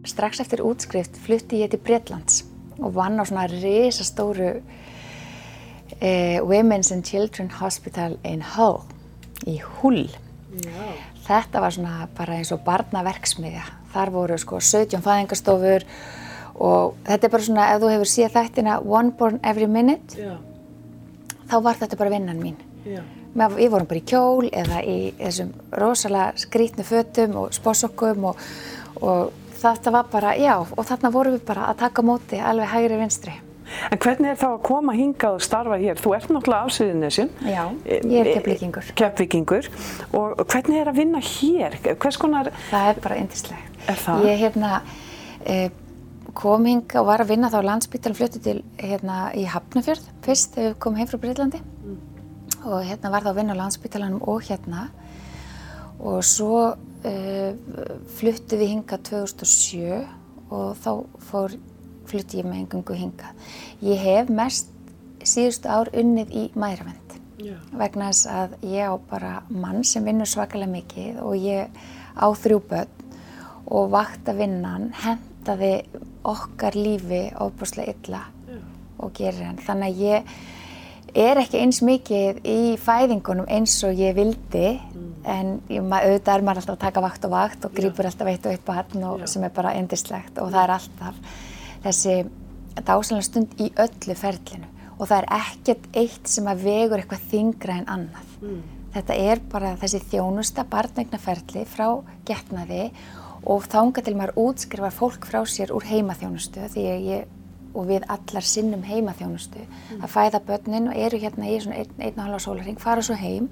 Strax 0.04 0.42
eftir 0.44 0.64
útskrift 0.66 1.16
flutti 1.24 1.62
ég 1.62 1.72
til 1.72 1.80
Bretlands 1.80 2.44
og 2.82 2.96
vann 2.98 3.22
á 3.22 3.24
svona 3.24 3.46
risastóru 3.48 4.58
eh, 6.02 6.40
Women's 6.42 6.92
and 6.94 7.04
Children 7.06 7.50
Hospital 7.60 8.18
in 8.24 8.42
Hull, 8.56 8.82
í 9.48 9.60
Hull. 9.82 10.08
Þetta 11.24 11.62
var 11.64 11.74
svona 11.74 12.08
bara 12.18 12.36
eins 12.38 12.52
og 12.54 12.62
barnaverksmiðja. 12.66 13.64
Þar 13.94 14.12
voru 14.14 14.38
sko 14.42 14.60
17 14.60 15.02
fæðingastofur 15.06 15.86
og 16.64 16.96
þetta 17.08 17.28
er 17.28 17.32
bara 17.34 17.44
svona, 17.48 17.68
ef 17.74 17.82
þú 17.82 17.92
hefur 17.94 18.10
séð 18.12 18.34
þættina 18.36 18.80
One 18.86 19.12
Born 19.18 19.40
Every 19.44 19.68
Minute, 19.68 20.18
Já, 20.20 20.36
þá 21.50 21.56
var 21.64 21.80
þetta 21.82 21.98
bara 21.98 22.14
vinnan 22.14 22.42
mín. 22.42 22.58
já. 22.86 23.02
Við 23.34 23.70
vorum 23.74 23.88
bara 23.90 23.98
í 23.98 24.06
kjól 24.06 24.50
eða 24.54 24.84
í 24.86 24.98
þessum 25.18 25.54
rosalega 25.82 26.34
skrítnu 26.38 26.84
fötum 26.86 27.32
og 27.42 27.54
spósokkum 27.56 28.28
og, 28.30 28.38
og 29.02 29.32
þetta 29.58 29.92
var 29.96 30.06
bara, 30.12 30.36
já, 30.38 30.54
og 30.62 30.86
þarna 30.86 31.10
vorum 31.16 31.34
við 31.34 31.46
bara 31.48 31.72
að 31.72 31.80
taka 31.82 32.04
móti 32.06 32.38
alveg 32.38 32.70
hægri 32.70 33.00
vinstri. 33.00 33.34
En 33.92 34.02
hvernig 34.02 34.32
er 34.32 34.40
þá 34.40 34.48
að 34.52 34.58
koma 34.68 34.96
hingað 34.98 35.38
og 35.38 35.46
starfa 35.46 35.78
hér? 35.82 36.02
Þú 36.02 36.16
ert 36.18 36.34
náttúrulega 36.34 36.68
af 36.68 36.74
Suðurnesjum. 36.78 37.30
Já, 37.48 37.64
ég 37.90 38.18
er 38.22 38.32
Keflvíkingur. 38.38 38.90
Keflvíkingur. 39.00 39.70
Og 40.20 40.44
hvernig 40.48 40.82
er 40.82 40.92
að 40.92 41.00
vinna 41.02 41.24
hér? 41.24 41.80
Hvers 41.94 42.20
konar, 42.22 42.52
Það 42.70 42.90
er 42.92 43.02
bara 43.06 43.22
yndislegt. 43.22 43.80
Er 43.90 44.00
það? 44.00 44.28
Ég 44.30 44.44
hérna 44.44 44.74
eh, 45.44 45.70
kom 46.38 46.66
hingað 46.68 47.02
og 47.02 47.10
var 47.12 47.24
að 47.24 47.34
vinna 47.34 47.50
þá 47.52 47.60
á 47.62 47.70
landsbyttalum 47.70 48.18
flutti 48.18 48.42
til 48.44 48.58
hérna 48.80 49.28
í 49.38 49.46
Hafnafjörð 49.50 50.08
fyrst 50.26 50.56
þegar 50.56 50.72
við 50.72 50.80
komum 50.86 51.02
heim 51.02 51.10
frá 51.12 51.20
Breitlandi 51.22 51.62
og 52.64 52.80
hérna 52.88 53.12
var 53.12 53.26
það 53.26 53.32
að 53.34 53.40
vinna 53.42 53.56
á 53.58 53.62
landsbyttalanum 53.62 54.24
og 54.32 54.48
hérna 54.48 54.88
og 56.04 56.24
svo 56.26 56.58
uh, 56.74 57.50
fluttu 58.18 58.60
við 58.60 58.74
hingað 58.74 59.06
2007 59.12 60.02
og 60.54 60.74
þá 60.82 60.92
fór, 61.30 61.56
flutti 62.10 62.42
ég 62.42 62.48
með 62.48 62.64
engungu 62.64 62.98
hingað. 62.98 63.50
Ég 63.84 64.04
hef 64.04 64.32
mest 64.34 64.72
síðustu 65.24 65.72
ár 65.72 65.92
unnið 65.96 66.34
í 66.36 66.44
mæravend 66.60 67.18
Já. 67.44 67.56
vegna 67.80 68.10
þess 68.12 68.28
að 68.30 68.56
ég 68.68 68.92
á 68.92 68.96
bara 69.10 69.34
mann 69.50 69.84
sem 69.88 70.04
vinnur 70.06 70.30
svakalega 70.30 70.72
mikið 70.72 71.22
og 71.24 71.38
ég 71.40 71.84
á 72.16 72.28
þrjú 72.44 72.60
börn 72.70 73.00
og 73.74 73.94
vaktavinnan 73.94 74.92
hentaði 75.04 75.74
okkar 76.28 76.76
lífi 76.76 77.26
ofbúslega 77.42 77.96
illa 77.96 78.26
og 79.04 79.14
gerir 79.18 79.48
hann. 79.48 79.62
Þannig 79.64 79.90
að 79.90 80.04
ég 80.04 80.36
er 81.14 81.40
ekki 81.42 81.62
eins 81.62 81.82
mikið 81.86 82.42
í 82.48 82.60
fæðingunum 82.82 83.50
eins 83.52 83.76
og 83.86 83.98
ég 83.98 84.16
vildi 84.18 84.68
en 85.24 85.56
ég, 85.72 85.82
auðvitað 85.84 86.36
er 86.36 86.46
maður 86.46 86.62
alltaf 86.64 86.76
að 86.76 86.84
taka 86.88 87.04
vakt 87.04 87.28
og 87.28 87.34
vakt 87.34 87.68
og 87.68 87.76
grípur 87.76 88.08
alltaf 88.10 88.30
eitt 88.32 88.48
og 88.48 88.56
eitt 88.56 88.66
barn 88.66 89.08
og, 89.10 89.26
sem 89.30 89.44
er 89.46 89.54
bara 89.54 89.76
endislegt 89.78 90.40
og 90.42 90.52
það 90.54 90.64
er 90.64 90.76
alltaf 90.78 91.42
þessi 91.84 92.24
dásanlega 92.82 93.28
stund 93.28 93.58
í 93.62 93.72
öllu 93.80 94.16
ferlinu. 94.18 94.70
Og 95.00 95.10
það 95.10 95.18
er 95.18 95.28
ekkert 95.40 95.90
eitt 95.98 96.30
sem 96.30 96.48
að 96.48 96.64
vegur 96.68 97.02
eitthvað 97.02 97.28
þingra 97.32 97.78
en 97.82 97.92
annað. 97.98 98.34
Þetta 98.94 99.16
er 99.18 99.42
bara 99.50 99.76
þessi 99.82 100.04
þjónusta 100.12 100.66
barnegnaferli 100.70 101.66
frá 101.70 101.88
getnaði. 102.28 102.92
Og 103.50 103.66
þánga 103.68 104.04
til 104.06 104.16
maður 104.16 104.38
útskrifar 104.40 104.94
fólk 104.96 105.26
frá 105.28 105.42
sér 105.50 105.74
úr 105.76 105.84
heimaþjónustu 105.90 106.70
því 106.72 106.84
ég 107.10 107.32
og 107.74 107.88
við 107.90 108.06
allar 108.12 108.46
sinnum 108.46 108.84
heimaþjónustu 108.86 109.64
að 109.98 110.12
fæða 110.14 110.44
börnin 110.46 110.92
og 110.92 111.00
eru 111.06 111.20
hérna 111.20 111.50
í 111.50 111.58
svona 111.62 111.80
einn, 111.82 111.94
einn 111.98 112.20
og 112.20 112.28
halva 112.28 112.42
sólarring, 112.44 112.80
fara 112.80 113.02
svo 113.02 113.18
heim 113.18 113.50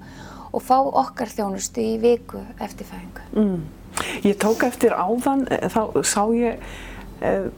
og 0.52 0.62
fá 0.62 0.76
okkar 0.78 1.32
þjónustu 1.32 1.82
í 1.82 1.96
viku 2.02 2.42
eftir 2.62 2.86
fæðingu. 2.88 3.26
Ég 4.24 4.38
tók 4.40 4.62
eftir 4.66 4.94
áðan, 4.94 5.46
eh, 5.50 5.68
þá 5.68 5.82
sá 6.06 6.22
ég 6.32 6.62
uh, 7.20 7.50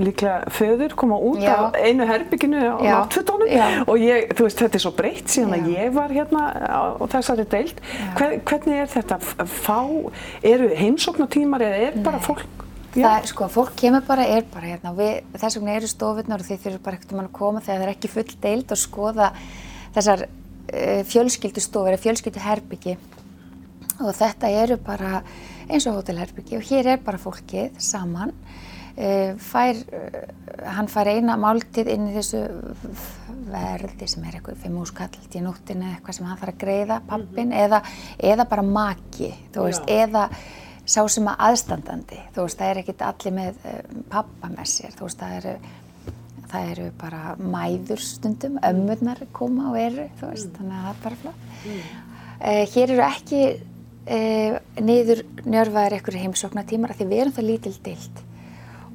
líklega 0.00 0.50
föður 0.50 0.94
koma 0.98 1.18
út 1.22 1.40
Já. 1.42 1.54
af 1.54 1.76
einu 1.78 2.06
herbygginu 2.08 2.58
á 2.58 2.76
Já. 2.82 3.68
og 3.86 3.96
ég, 4.02 4.26
þú 4.34 4.46
veist, 4.48 4.58
þetta 4.58 4.78
er 4.78 4.82
svo 4.82 4.92
breytt 4.96 5.30
síðan 5.30 5.54
að 5.54 5.68
Já. 5.70 5.78
ég 5.78 5.94
var 5.94 6.14
hérna 6.14 6.42
á, 6.66 6.82
á 6.98 7.04
þessari 7.14 7.46
deild. 7.50 7.80
Hver, 8.18 8.36
hvernig 8.42 8.82
er 8.82 8.90
þetta? 8.90 9.18
Fá, 9.46 9.80
eru 10.42 10.70
heimsóknatímar 10.74 11.66
eða 11.68 11.88
er 11.88 11.98
bara 12.02 12.22
fólk? 12.22 12.64
Það 12.94 13.26
sko, 13.26 13.48
fólk 13.50 13.74
kemur 13.78 14.04
bara, 14.06 14.26
er 14.30 14.44
bara 14.52 14.70
hérna 14.70 14.92
og 14.92 15.00
við, 15.00 15.16
þess 15.34 15.58
vegna 15.58 15.74
eru 15.74 15.90
stofurnar 15.90 16.42
og 16.42 16.46
þið 16.46 16.60
þurfum 16.62 16.84
bara 16.84 16.98
ekkert 16.98 17.14
um 17.14 17.22
að 17.24 17.32
koma 17.34 17.62
þegar 17.64 17.80
það 17.80 17.86
er 17.88 17.94
ekki 17.94 18.10
full 18.12 18.36
deild 18.44 18.70
og 18.70 18.78
skoða 18.78 19.30
þessar 19.96 20.22
uh, 20.28 21.00
fjölskyldustofur 21.10 21.90
eða 21.90 22.02
fjölskylduherbyggi 22.04 22.94
og 23.98 24.14
þetta 24.14 24.50
eru 24.62 24.78
bara 24.82 25.24
eins 25.66 25.88
og 25.90 25.98
hótelherbyggi 25.98 26.58
og 26.60 26.68
hér 26.70 26.92
er 26.94 27.02
bara 27.02 27.18
fólkið 27.18 27.82
saman 27.82 28.30
fær, 28.94 29.78
uh, 29.90 30.64
hann 30.76 30.88
fær 30.90 31.10
eina 31.10 31.36
máltið 31.40 31.90
inn 31.94 32.10
í 32.10 32.16
þessu 32.16 32.44
verði 33.50 34.08
sem 34.08 34.24
er 34.24 34.38
eitthvað 34.38 34.60
fimm 34.62 34.80
úrskall 34.80 35.10
í 35.34 35.42
nóttinni 35.42 35.88
eða 35.88 35.96
eitthvað 35.98 36.18
sem 36.18 36.28
hann 36.28 36.40
þarf 36.40 36.54
að 36.54 36.60
greiða 36.62 37.00
pappin 37.08 37.54
eða, 37.54 37.80
eða 38.18 38.46
bara 38.50 38.66
maki 38.66 39.32
þú 39.54 39.66
veist, 39.68 39.88
eða 39.90 40.28
sá 40.84 41.00
sem 41.08 41.28
að 41.30 41.46
aðstandandi, 41.48 42.20
þú 42.34 42.46
veist, 42.46 42.60
það 42.60 42.70
er 42.70 42.82
ekkit 42.82 43.06
allir 43.08 43.36
með 43.38 43.62
uh, 43.64 43.80
pappa 44.12 44.52
með 44.52 44.70
sér, 44.76 44.96
þú 44.98 45.08
veist, 45.08 45.22
það 45.22 45.38
eru 45.40 45.56
það 46.54 46.70
eru 46.70 46.88
bara 47.00 47.34
mæður 47.40 48.02
stundum, 48.04 48.58
ömmurnar 48.62 49.22
koma 49.34 49.72
og 49.72 49.78
eru, 49.80 50.04
þú 50.20 50.28
veist, 50.30 50.52
þannig 50.54 50.76
að 50.76 50.84
það 50.84 50.92
er 50.92 51.00
bara 51.06 51.22
flott. 51.22 51.46
Uh, 52.44 52.62
hér 52.74 52.92
eru 52.92 53.04
ekki 53.08 53.40
uh, 53.54 54.60
niður 54.84 55.24
njörfaðir 55.48 55.98
einhverju 55.98 56.22
heimsóknartímar 56.28 56.94
af 56.94 57.00
því 57.00 57.08
við 57.10 57.24
erum 57.24 57.36
það 57.38 57.48
lítil 57.50 57.74
dild 57.88 58.22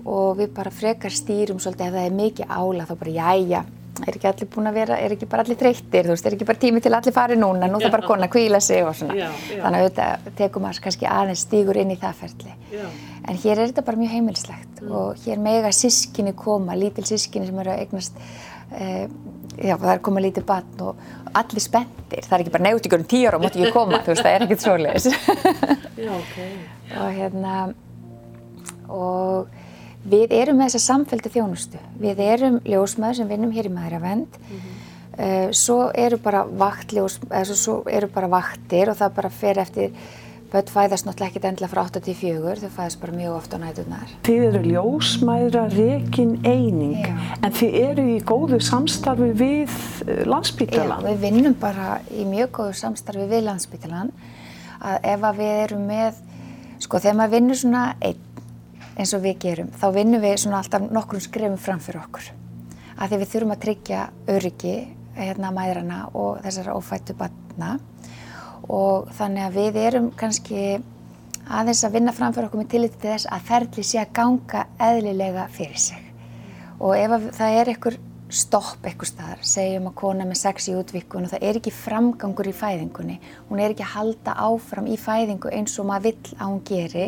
og 0.05 0.37
við 0.39 0.53
bara 0.55 0.71
frekar 0.71 1.13
stýrum 1.13 1.59
svolítið 1.59 1.89
ef 1.89 1.97
það 1.97 2.07
er 2.07 2.17
mikið 2.19 2.55
ála 2.55 2.87
þá 2.87 2.95
bara 2.99 3.15
jæja, 3.17 3.65
er 4.07 4.15
ekki 4.15 4.29
allir 4.29 4.49
búin 4.53 4.69
að 4.69 4.77
vera, 4.79 4.97
er 5.01 5.13
ekki 5.15 5.27
bara 5.29 5.43
allir 5.43 5.57
þreyttir, 5.59 6.07
þú 6.07 6.13
veist, 6.13 6.27
er 6.27 6.35
ekki 6.35 6.47
bara 6.47 6.61
tími 6.61 6.81
til 6.83 6.93
allir 6.95 7.15
fari 7.15 7.37
núna, 7.39 7.69
nú 7.69 7.81
þarf 7.81 7.95
bara 7.95 8.07
kona 8.07 8.27
að 8.27 8.33
kvíla 8.35 8.61
sig 8.63 8.85
og 8.85 8.95
svona. 8.97 9.17
Já, 9.17 9.27
já. 9.49 9.61
Þannig 9.63 9.79
að 9.79 9.87
auðvitað 9.87 10.29
tekum 10.39 10.65
maður 10.65 10.83
kannski 10.85 11.09
aðeins 11.09 11.43
stígur 11.45 11.79
inn 11.81 11.93
í 11.93 11.97
það 11.99 12.21
ferli. 12.21 12.55
Já. 12.73 12.85
En 13.29 13.41
hér 13.43 13.55
er 13.55 13.71
þetta 13.71 13.85
bara 13.89 13.99
mjög 13.99 14.15
heimilislegt 14.15 14.83
og 14.87 15.25
hér 15.25 15.43
mega 15.43 15.73
sískinni 15.75 16.33
koma, 16.37 16.77
lítil 16.79 17.05
sískinni 17.09 17.49
sem 17.49 17.61
eru 17.63 17.73
að 17.73 17.83
eignast, 17.83 18.23
uh, 18.71 19.05
já 19.59 19.75
það 19.75 19.93
er 19.93 20.03
koma 20.07 20.23
lítið 20.23 20.47
barn 20.47 20.85
og 20.87 21.03
allir 21.37 21.63
spenntir, 21.63 22.23
það 22.25 22.37
er 22.37 22.45
ekki 22.45 22.55
bara 22.55 22.67
nefnt 22.69 22.89
ykkur 22.89 23.03
um 23.03 23.09
tíu 23.11 23.29
ára 23.29 23.39
og 23.39 23.45
mátti 23.45 23.61
ekki 23.61 23.75
koma, 23.75 24.01
þú 24.05 24.15
veist, 24.15 24.25
það 24.25 24.35
er 24.37 24.47
ekkert 24.47 24.65
svoleiðis. 24.65 25.09
Já, 25.99 26.11
ok. 26.15 26.35
og 26.99 27.09
hérna, 27.19 27.55
og 28.89 29.58
við 30.03 30.35
erum 30.37 30.59
með 30.59 30.71
þessa 30.71 30.93
samféldi 30.93 31.33
þjónustu, 31.33 31.81
við 31.99 32.23
erum 32.23 32.61
ljósmaður 32.67 33.19
sem 33.19 33.33
vinnum 33.33 33.51
hér 33.55 33.67
í 33.67 33.73
maðuravend, 33.73 34.39
uh, 34.39 35.49
svo 35.51 35.81
eru 35.91 36.21
bara 36.23 36.45
vaktljós, 36.45 37.19
eða 37.29 37.45
svo, 37.51 37.59
svo 37.59 37.77
eru 37.91 38.09
bara 38.13 38.31
vaktir 38.31 38.91
og 38.91 38.99
það 38.99 39.15
bara 39.19 39.37
fer 39.41 39.61
eftir 39.65 39.93
Börn 40.49 40.65
fæðast 40.65 41.05
náttúrulega 41.05 41.29
ekkert 41.29 41.43
endilega 41.45 41.69
frá 41.69 41.79
8 41.83 41.99
til 42.01 42.13
4, 42.17 42.53
þau 42.57 42.71
fæðast 42.73 42.99
bara 43.03 43.13
mjög 43.13 43.33
oft 43.35 43.51
á 43.53 43.57
nætunar. 43.61 44.13
Þið 44.25 44.45
eru 44.47 44.61
ljósmæðra 44.65 45.65
rekin 45.75 46.31
eining 46.41 47.03
Já. 47.03 47.11
en 47.45 47.53
þið 47.53 47.75
eru 47.83 48.05
í 48.09 48.15
góðu 48.25 48.57
samstarfi 48.65 49.27
við 49.37 49.75
eh, 50.07 50.23
Landspítala. 50.25 50.97
Já, 50.97 51.05
við 51.05 51.21
vinnum 51.27 51.57
bara 51.61 51.99
í 52.09 52.25
mjög 52.25 52.49
góðu 52.57 52.79
samstarfi 52.81 53.27
við 53.29 53.45
Landsbytalan 53.45 54.09
að 54.79 55.07
ef 55.13 55.27
að 55.29 55.43
við 55.43 55.61
erum 55.67 55.85
með, 55.91 56.23
sko 56.81 57.03
þegar 57.03 57.19
maður 57.21 57.35
vinnur 57.37 57.61
svona 57.61 57.85
einn 58.09 58.25
eins 58.99 59.13
og 59.15 59.23
við 59.23 59.37
gerum, 59.45 59.71
þá 59.79 59.87
vinnum 59.95 60.23
við 60.23 60.37
svona 60.43 60.59
alltaf 60.59 60.85
nokkrum 60.91 61.23
skrefum 61.23 61.59
fram 61.61 61.79
fyrir 61.83 62.01
okkur. 62.03 62.29
Að 62.99 63.13
því 63.13 63.19
við 63.21 63.31
þurfum 63.33 63.53
að 63.55 63.61
tryggja 63.63 64.01
öryggi 64.33 64.75
hérna 65.19 65.53
mæðrana 65.55 65.99
og 66.13 66.41
þessara 66.43 66.75
ófættu 66.75 67.15
batna 67.19 67.77
og 68.67 69.07
þannig 69.15 69.45
að 69.45 69.55
við 69.59 69.79
erum 69.85 70.11
kannski 70.19 70.65
aðeins 71.49 71.85
að 71.87 71.95
vinna 71.95 72.13
fram 72.13 72.35
fyrir 72.35 72.49
okkur 72.49 72.61
með 72.61 72.71
tilliti 72.75 72.99
til 73.01 73.13
þess 73.15 73.31
að 73.31 73.47
ferli 73.47 73.85
sé 73.87 74.01
að 74.03 74.13
ganga 74.19 74.67
eðlilega 74.89 75.47
fyrir 75.55 75.81
sig. 75.81 76.05
Og 76.79 76.95
ef 76.95 77.15
að 77.15 77.27
það 77.39 77.59
er 77.59 77.71
einhver 77.73 77.99
stopp 78.29 78.85
eitthvað 78.85 79.09
staðar, 79.09 79.39
segjum 79.41 79.87
að 79.89 79.95
kona 79.97 80.25
með 80.29 80.37
sex 80.43 80.67
í 80.69 80.75
útvikun 80.77 81.25
og 81.25 81.31
það 81.31 81.45
er 81.47 81.57
ekki 81.57 81.73
framgangur 81.73 82.49
í 82.51 82.53
fæðingunni, 82.53 83.15
hún 83.49 83.61
er 83.61 83.73
ekki 83.73 83.85
að 83.87 83.95
halda 83.95 84.35
áfram 84.45 84.89
í 84.89 84.97
fæðingu 85.01 85.49
eins 85.55 85.79
og 85.81 85.87
maður 85.89 86.11
vill 86.11 86.35
að 86.35 86.51
hún 86.51 86.59
geri, 86.67 87.07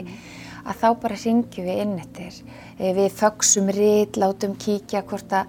að 0.66 0.76
þá 0.82 0.88
bara 1.02 1.16
ringjum 1.26 1.66
við 1.68 1.82
inn 1.86 1.96
eftir. 2.00 2.42
Eh, 2.80 2.94
Við 2.98 3.10
fögsum 3.22 3.70
rít, 3.74 4.18
látum 4.22 4.56
kíkja 4.58 5.02
hvort 5.08 5.34
að, 5.42 5.46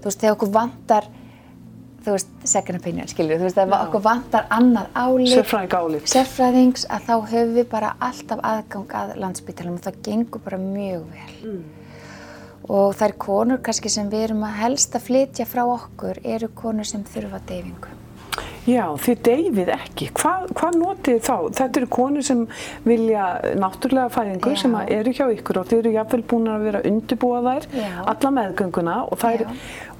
þú 0.00 0.10
veist, 0.10 0.20
þegar 0.20 0.36
okkur 0.36 0.52
vantar, 0.54 1.08
þú 2.06 2.14
veist, 2.14 2.28
second 2.46 2.78
opinion, 2.80 3.08
skilur, 3.10 3.38
þú 3.40 3.48
veist, 3.48 3.58
ef 3.58 3.74
okkur 3.80 4.04
vantar 4.04 4.46
annað 4.54 4.86
álit, 4.94 5.32
Sérfræðing 5.34 5.74
álit. 5.80 6.06
sérfræðings, 6.12 6.86
að 6.86 7.08
þá 7.08 7.14
höfum 7.32 7.54
við 7.56 7.68
bara 7.72 7.94
alltaf 8.00 8.44
aðgang 8.52 8.94
að 9.00 9.16
landsbytalanum 9.24 9.80
og 9.80 9.86
það 9.88 10.00
gengur 10.10 10.44
bara 10.44 10.58
mjög 10.62 11.04
vel. 11.16 11.56
Og 12.68 12.94
þær 12.98 13.12
konur 13.22 13.58
kannski 13.62 13.90
sem 13.90 14.08
við 14.10 14.24
erum 14.28 14.42
að 14.46 14.56
helst 14.62 14.94
að 14.98 15.04
flytja 15.06 15.44
frá 15.46 15.62
okkur 15.70 16.18
eru 16.24 16.48
konur 16.54 16.84
sem 16.88 17.04
þurfa 17.06 17.38
deyfingu. 17.46 17.92
Já, 18.66 18.82
þið 18.98 19.20
deyfið 19.28 19.68
ekki. 19.76 20.08
Hvað, 20.16 20.48
hvað 20.58 20.78
notið 20.80 21.20
þá? 21.22 21.34
Þetta 21.54 21.80
eru 21.80 21.88
konur 21.96 22.26
sem 22.26 22.40
vilja 22.86 23.26
náttúrulega 23.62 24.10
fæðingu 24.16 24.54
Já. 24.56 24.58
sem 24.64 24.74
eru 24.96 25.12
hjá 25.14 25.24
ykkur 25.36 25.60
og 25.60 25.68
þið 25.70 25.82
eru 25.82 25.92
jáfnvel 25.94 26.24
búin 26.32 26.50
að 26.50 26.66
vera 26.66 26.82
undirbúa 26.90 27.44
þær 27.46 27.68
Já. 27.70 27.86
alla 28.14 28.34
meðgönguna 28.40 28.96
og, 29.06 29.14
þær, 29.22 29.46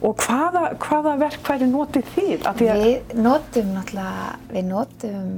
og 0.03 0.27
hvaða, 0.27 0.65
hvaða 0.83 1.15
verkfæri 1.23 1.71
notið 1.71 2.13
þið? 2.17 2.51
Við 2.59 3.17
notum 3.23 3.73
náttúrulega, 3.77 4.29
við 4.51 4.69
notum 4.73 5.33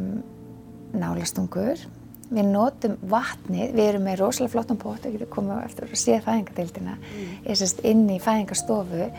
nálastungur, 0.97 1.87
við 2.33 2.49
notum 2.49 2.99
vatnið, 3.13 3.75
við 3.77 3.91
erum 3.91 4.09
með 4.09 4.21
rosalega 4.23 4.55
flottan 4.57 4.81
pott, 4.81 5.05
við 5.05 5.19
getum 5.19 5.35
komið 5.37 5.67
eftir 5.67 5.89
að 5.89 6.01
sé 6.01 6.21
fæðingadeildina, 6.25 6.97
mm. 6.97 7.67
inn 7.93 8.07
í 8.09 8.21
fæðingastofu 8.25 9.11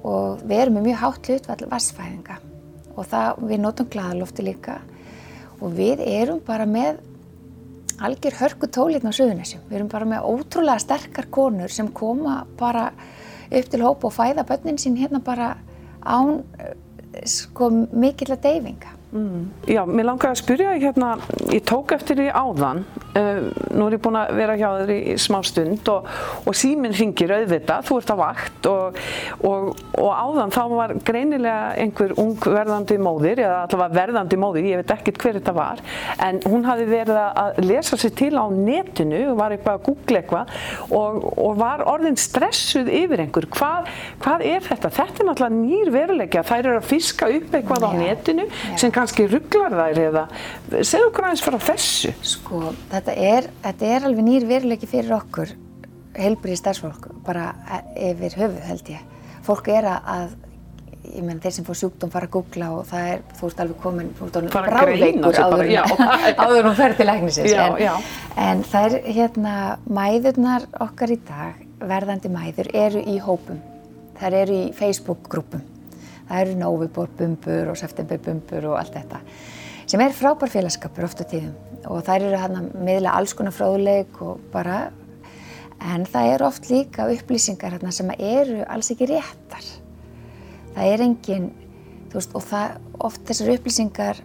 og 0.00 0.46
við 0.46 0.62
erum 0.62 0.80
með 0.80 0.88
mjög 0.88 1.04
hátt 1.04 1.28
hlutvall 1.34 1.68
vassfæðinga 1.74 2.44
og 3.00 3.08
það, 3.08 3.44
við 3.48 3.62
notum 3.64 3.88
glaðalofti 3.92 4.44
líka 4.44 4.80
og 5.60 5.72
við 5.76 6.02
erum 6.04 6.40
bara 6.44 6.66
með 6.68 7.00
algjör 8.00 8.36
hörku 8.40 8.68
tólitn 8.72 9.12
á 9.12 9.16
Suðunessjum. 9.16 9.64
Við 9.68 9.80
erum 9.80 9.90
bara 9.92 10.08
með 10.08 10.28
ótrúlega 10.28 10.80
sterkar 10.80 11.28
konur 11.32 11.72
sem 11.72 11.90
koma 11.92 12.44
bara 12.60 12.90
upp 13.50 13.68
til 13.72 13.82
hópa 13.84 14.08
og 14.08 14.14
fæða 14.16 14.46
börnin 14.48 14.80
sín 14.80 14.96
hérna 15.00 15.20
bara 15.24 15.52
án 16.00 16.40
eh, 16.58 16.76
sko 17.28 17.68
mikill 17.92 18.32
að 18.32 18.46
deyfinga. 18.46 18.94
Já, 19.66 19.80
mér 19.90 20.06
langar 20.06 20.30
að 20.30 20.38
spyrja 20.38 20.70
þig 20.76 20.84
hérna, 20.86 21.08
ég 21.50 21.64
tók 21.66 21.90
eftir 21.96 22.20
því 22.20 22.28
áðan, 22.30 22.84
uh, 23.18 23.40
nú 23.74 23.88
er 23.88 23.96
ég 23.96 24.02
búin 24.04 24.18
að 24.20 24.36
vera 24.38 24.54
hjá 24.54 24.68
þér 24.76 24.92
í 24.94 25.14
smá 25.18 25.40
stund 25.42 25.90
og, 25.90 26.06
og 26.46 26.54
síminn 26.54 26.94
hringir 26.94 27.32
auðvitað, 27.34 27.88
þú 27.88 27.98
ert 27.98 28.12
á 28.14 28.16
vakt 28.20 28.68
og, 28.70 29.00
og, 29.48 29.66
og 29.98 30.10
áðan 30.14 30.54
þá 30.54 30.60
var 30.76 30.94
greinilega 31.08 31.72
einhver 31.82 32.14
ung 32.22 32.36
verðandi 32.38 33.00
móðir, 33.02 33.42
eða 33.42 33.56
allavega 33.64 33.98
verðandi 33.98 34.38
móðir, 34.44 34.68
ég 34.70 34.84
veit 34.84 34.94
ekkert 34.94 35.18
hver 35.24 35.40
þetta 35.40 35.56
var, 35.58 35.82
en 36.28 36.38
hún 36.46 36.68
hafi 36.70 36.86
verið 36.92 37.18
að 37.26 37.60
lesa 37.66 37.98
sér 37.98 38.14
til 38.22 38.30
á 38.38 38.46
netinu, 38.54 39.24
var 39.40 39.56
eitthvað 39.56 39.80
að 39.80 39.84
googla 39.88 40.22
eitthvað 40.22 40.54
og, 41.00 41.20
og 41.34 41.58
var 41.58 41.82
orðin 41.90 42.18
stressuð 42.20 42.92
yfir 42.94 43.24
einhver. 43.24 43.50
Hvað, 43.58 43.90
hvað 44.22 44.46
er 44.52 44.64
þetta? 44.70 44.94
Þetta 45.00 45.24
er 45.24 45.30
náttúrulega 45.32 45.58
nýr 45.58 45.92
veruleika, 45.98 46.46
þær 46.46 46.60
eru 46.60 46.78
að 46.78 46.88
fiska 46.94 47.30
upp 47.40 47.58
eitthvað 47.58 47.86
á 47.86 47.90
Já. 47.90 48.00
netinu 48.04 48.46
Já. 48.46 48.78
sem 48.78 48.94
kannski 49.00 49.26
rugglar 49.32 49.74
þær 49.80 50.00
eða 50.06 50.24
segðu 50.84 51.08
okkur 51.10 51.26
aðeins 51.30 51.42
frá 51.46 51.56
þessu 51.70 52.12
Sko, 52.34 52.60
þetta 52.92 53.16
er, 53.16 53.48
þetta 53.64 53.90
er 53.96 54.06
alveg 54.10 54.26
nýr 54.28 54.46
veruleiki 54.50 54.88
fyrir 54.90 55.16
okkur, 55.18 55.54
heilbriði 56.20 56.60
starfsfólk, 56.60 57.10
bara 57.26 57.50
yfir 57.96 58.36
höfuð 58.38 58.62
held 58.70 58.94
ég. 58.94 59.02
Fólk 59.46 59.68
er 59.72 59.86
að- 59.96 60.36
ég 61.10 61.24
meina 61.24 61.40
þeir 61.40 61.54
sem 61.56 61.64
fór 61.64 61.74
sjúkdóm 61.80 62.10
fara 62.12 62.26
að 62.28 62.34
googla 62.36 62.66
og 62.76 62.84
það 62.86 63.06
er, 63.14 63.22
þú 63.40 63.46
ert 63.48 63.60
alveg 63.64 63.78
komin, 63.82 64.10
þú 64.18 64.26
ert 64.26 64.36
alveg 64.36 64.52
bara, 64.52 64.82
áður, 66.36 66.68
hún 66.68 66.76
fer 66.82 66.94
til 66.98 67.06
læknisins. 67.08 67.50
Já, 67.50 67.62
en, 67.66 67.78
já. 67.80 67.94
en 68.36 68.62
það 68.68 68.84
er 68.98 69.08
hérna, 69.16 69.54
mæðurnar 69.88 70.66
okkar 70.86 71.14
í 71.14 71.18
dag, 71.26 71.64
verðandi 71.80 72.30
mæður, 72.30 72.68
eru 72.76 73.02
í 73.02 73.16
hópum. 73.24 73.58
Það 74.20 74.36
eru 74.42 74.58
í 74.60 74.72
Facebook-grúpum. 74.76 75.62
Það 76.30 76.44
eru 76.44 76.56
Novibor-bumbur 76.60 77.72
og 77.72 77.78
September-bumbur 77.80 78.70
og 78.70 78.78
allt 78.78 78.94
þetta. 78.94 79.20
Sem 79.90 80.02
er 80.04 80.14
frábær 80.14 80.52
félagskapur 80.52 81.08
oft 81.08 81.20
á 81.20 81.26
tíðum. 81.26 81.56
Og 81.90 82.04
þær 82.06 82.28
eru 82.28 82.38
hann 82.38 82.58
að 82.60 82.72
miðla 82.86 83.16
alls 83.18 83.34
konar 83.34 83.56
fróðleik 83.56 84.22
og 84.22 84.40
bara... 84.54 84.88
En 85.80 86.04
það 86.04 86.34
eru 86.34 86.44
oft 86.44 86.66
líka 86.68 87.06
upplýsingar 87.08 87.72
hérna 87.74 87.90
sem 87.96 88.10
eru 88.14 88.60
alls 88.68 88.90
ekki 88.92 89.08
réttar. 89.08 89.64
Það 90.76 90.90
er 90.92 91.04
engin, 91.06 91.46
þú 92.12 92.18
veist, 92.18 92.34
og 92.36 92.44
það, 92.44 92.74
oft 93.08 93.22
þessar 93.30 93.54
upplýsingar 93.54 94.20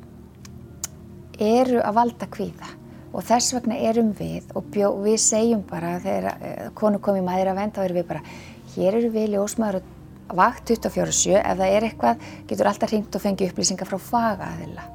eru 1.42 1.80
að 1.80 1.96
valda 1.96 2.28
kvíða 2.32 2.76
og 3.16 3.24
þess 3.24 3.56
vegna 3.56 3.78
erum 3.90 4.12
við 4.16 4.52
og 4.56 4.68
bjó, 4.74 4.90
við 5.04 5.18
segjum 5.24 5.64
bara 5.70 5.96
þegar 6.04 6.28
eh, 6.36 6.70
konu 6.76 7.00
kom 7.04 7.20
í 7.20 7.24
maður 7.24 7.54
að 7.54 7.60
venda 7.62 7.80
þá 7.80 7.86
erum 7.88 8.00
við 8.02 8.08
bara 8.10 8.24
hér 8.76 8.98
eru 9.00 9.12
við 9.14 9.36
ljósmaður 9.36 9.80
og 9.80 9.95
vakt 10.34 10.72
24-7, 10.72 11.36
ef 11.40 11.58
það 11.60 11.74
er 11.78 11.88
eitthvað 11.88 12.28
getur 12.50 12.70
alltaf 12.70 12.92
hringt 12.92 13.16
og 13.16 13.24
fengið 13.24 13.52
upplýsingar 13.52 13.90
frá 13.90 14.00
fagaðila. 14.02 14.86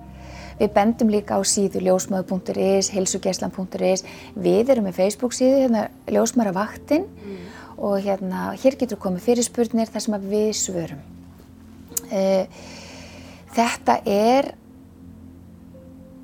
Við 0.61 0.73
bendum 0.77 1.13
líka 1.13 1.39
á 1.39 1.41
síðu 1.47 1.81
ljósmaður.is, 1.87 2.91
hilsugeslan.is, 2.93 4.05
við 4.37 4.75
erum 4.75 4.89
með 4.91 4.99
Facebook 4.99 5.37
síðu, 5.37 5.63
hérna 5.65 5.87
ljósmaðuravaktinn 6.11 7.07
mm. 7.09 7.39
og 7.81 7.97
hérna 8.05 8.51
hér 8.61 8.77
getur 8.81 9.01
komið 9.01 9.25
fyrirspurnir 9.29 9.89
þar 9.89 10.05
sem 10.05 10.19
við 10.29 10.51
svörum. 10.61 11.01
Uh, 12.11 12.45
þetta 13.57 14.01
er 14.05 14.53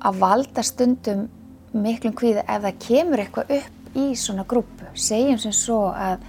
að 0.05 0.21
valda 0.21 0.63
stundum 0.65 1.25
miklum 1.73 2.13
kvíða 2.17 2.45
ef 2.45 2.63
það 2.63 2.79
kemur 2.85 3.23
eitthvað 3.23 3.53
upp 3.57 3.97
í 3.97 4.07
svona 4.19 4.45
grúpu. 4.47 4.85
Segjum 4.93 5.39
sem 5.41 5.55
svo 5.55 5.87
að 5.89 6.21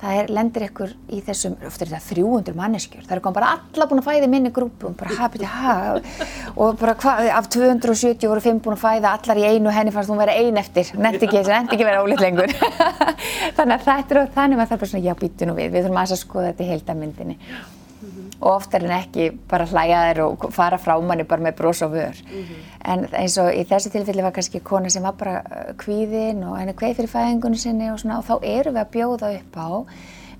það 0.00 0.18
er, 0.20 0.30
lendir 0.36 0.64
ykkur 0.66 0.92
í 1.12 1.20
þessum, 1.26 1.56
ofta 1.68 1.84
er 1.84 1.92
þetta 1.92 2.14
300 2.14 2.56
manneskjur, 2.56 3.04
það 3.06 3.16
er 3.16 3.22
kom 3.24 3.36
bara 3.36 3.50
alla 3.56 3.88
búin 3.90 4.02
að 4.02 4.08
fæða 4.08 4.30
minni 4.32 4.52
grúpu 4.54 4.90
og 4.90 4.96
bara 5.00 5.16
hafði 5.18 5.42
þetta 5.42 5.50
ha 5.54 5.74
og 6.54 6.78
bara 6.80 6.94
hvað, 7.02 7.30
af 7.36 7.50
270 7.52 8.30
voru 8.30 8.44
5 8.46 8.62
búin 8.64 8.78
að 8.78 8.84
fæða 8.84 9.14
allar 9.18 9.42
í 9.42 9.48
einu 9.50 9.74
henni 9.74 9.94
fannst 9.94 10.12
hún 10.12 10.22
vera 10.22 10.36
ein 10.40 10.60
eftir, 10.60 10.94
netti 10.96 11.26
ekki 11.26 11.40
þessi, 11.40 11.56
netti 11.56 11.76
ekki 11.76 11.88
vera 11.88 12.04
ólitt 12.04 12.24
lengur. 12.24 12.54
þannig 13.58 13.76
að 13.76 13.84
þetta 13.90 14.24
er 14.24 14.32
þannig 14.38 14.62
að 14.62 14.64
það 14.64 14.78
er 14.78 14.82
bara 14.84 14.94
svona, 14.94 15.04
já 15.04 15.18
býtu 15.20 15.50
nú 15.50 15.58
við, 15.58 15.74
við 15.74 15.86
þurfum 15.86 16.02
að 16.04 16.16
skoða 16.24 16.50
þetta 16.52 16.66
í 16.66 16.72
heildamyndinni 16.74 17.38
og 18.40 18.54
oftar 18.54 18.84
en 18.84 18.92
ekki 18.96 19.30
bara 19.48 19.66
hlæja 19.68 20.00
þér 20.08 20.20
og 20.24 20.44
fara 20.56 20.78
frá 20.80 20.94
manni 21.04 21.26
bara 21.28 21.44
með 21.44 21.58
brós 21.58 21.82
og 21.84 21.92
vör. 21.92 22.16
Mm 22.24 22.42
-hmm. 22.42 22.60
En 22.84 23.06
eins 23.12 23.38
og 23.38 23.52
í 23.52 23.64
þessi 23.64 23.90
tilfelli 23.90 24.22
var 24.22 24.32
kannski 24.32 24.60
kona 24.60 24.88
sem 24.90 25.02
var 25.02 25.12
bara 25.12 25.36
uh, 25.38 25.74
kvíðinn 25.76 26.44
og 26.48 26.58
henni 26.58 26.72
kveið 26.72 26.96
fyrir 26.96 27.08
fæðingunni 27.08 27.58
sinni 27.58 27.90
og 27.90 27.98
svona 27.98 28.18
og 28.18 28.24
þá 28.24 28.38
eru 28.42 28.70
við 28.70 28.80
að 28.80 28.90
bjóða 28.90 29.34
upp 29.38 29.56
á. 29.56 29.68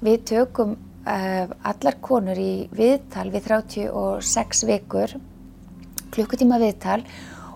Við 0.02 0.25
tökum 0.25 0.71
uh, 1.07 1.47
allar 1.62 1.95
konur 2.00 2.38
í 2.38 2.69
viðtal 2.73 3.30
við 3.30 3.42
36 3.45 4.66
vikur, 4.66 5.21
klukkutíma 6.11 6.59
viðtal 6.59 7.04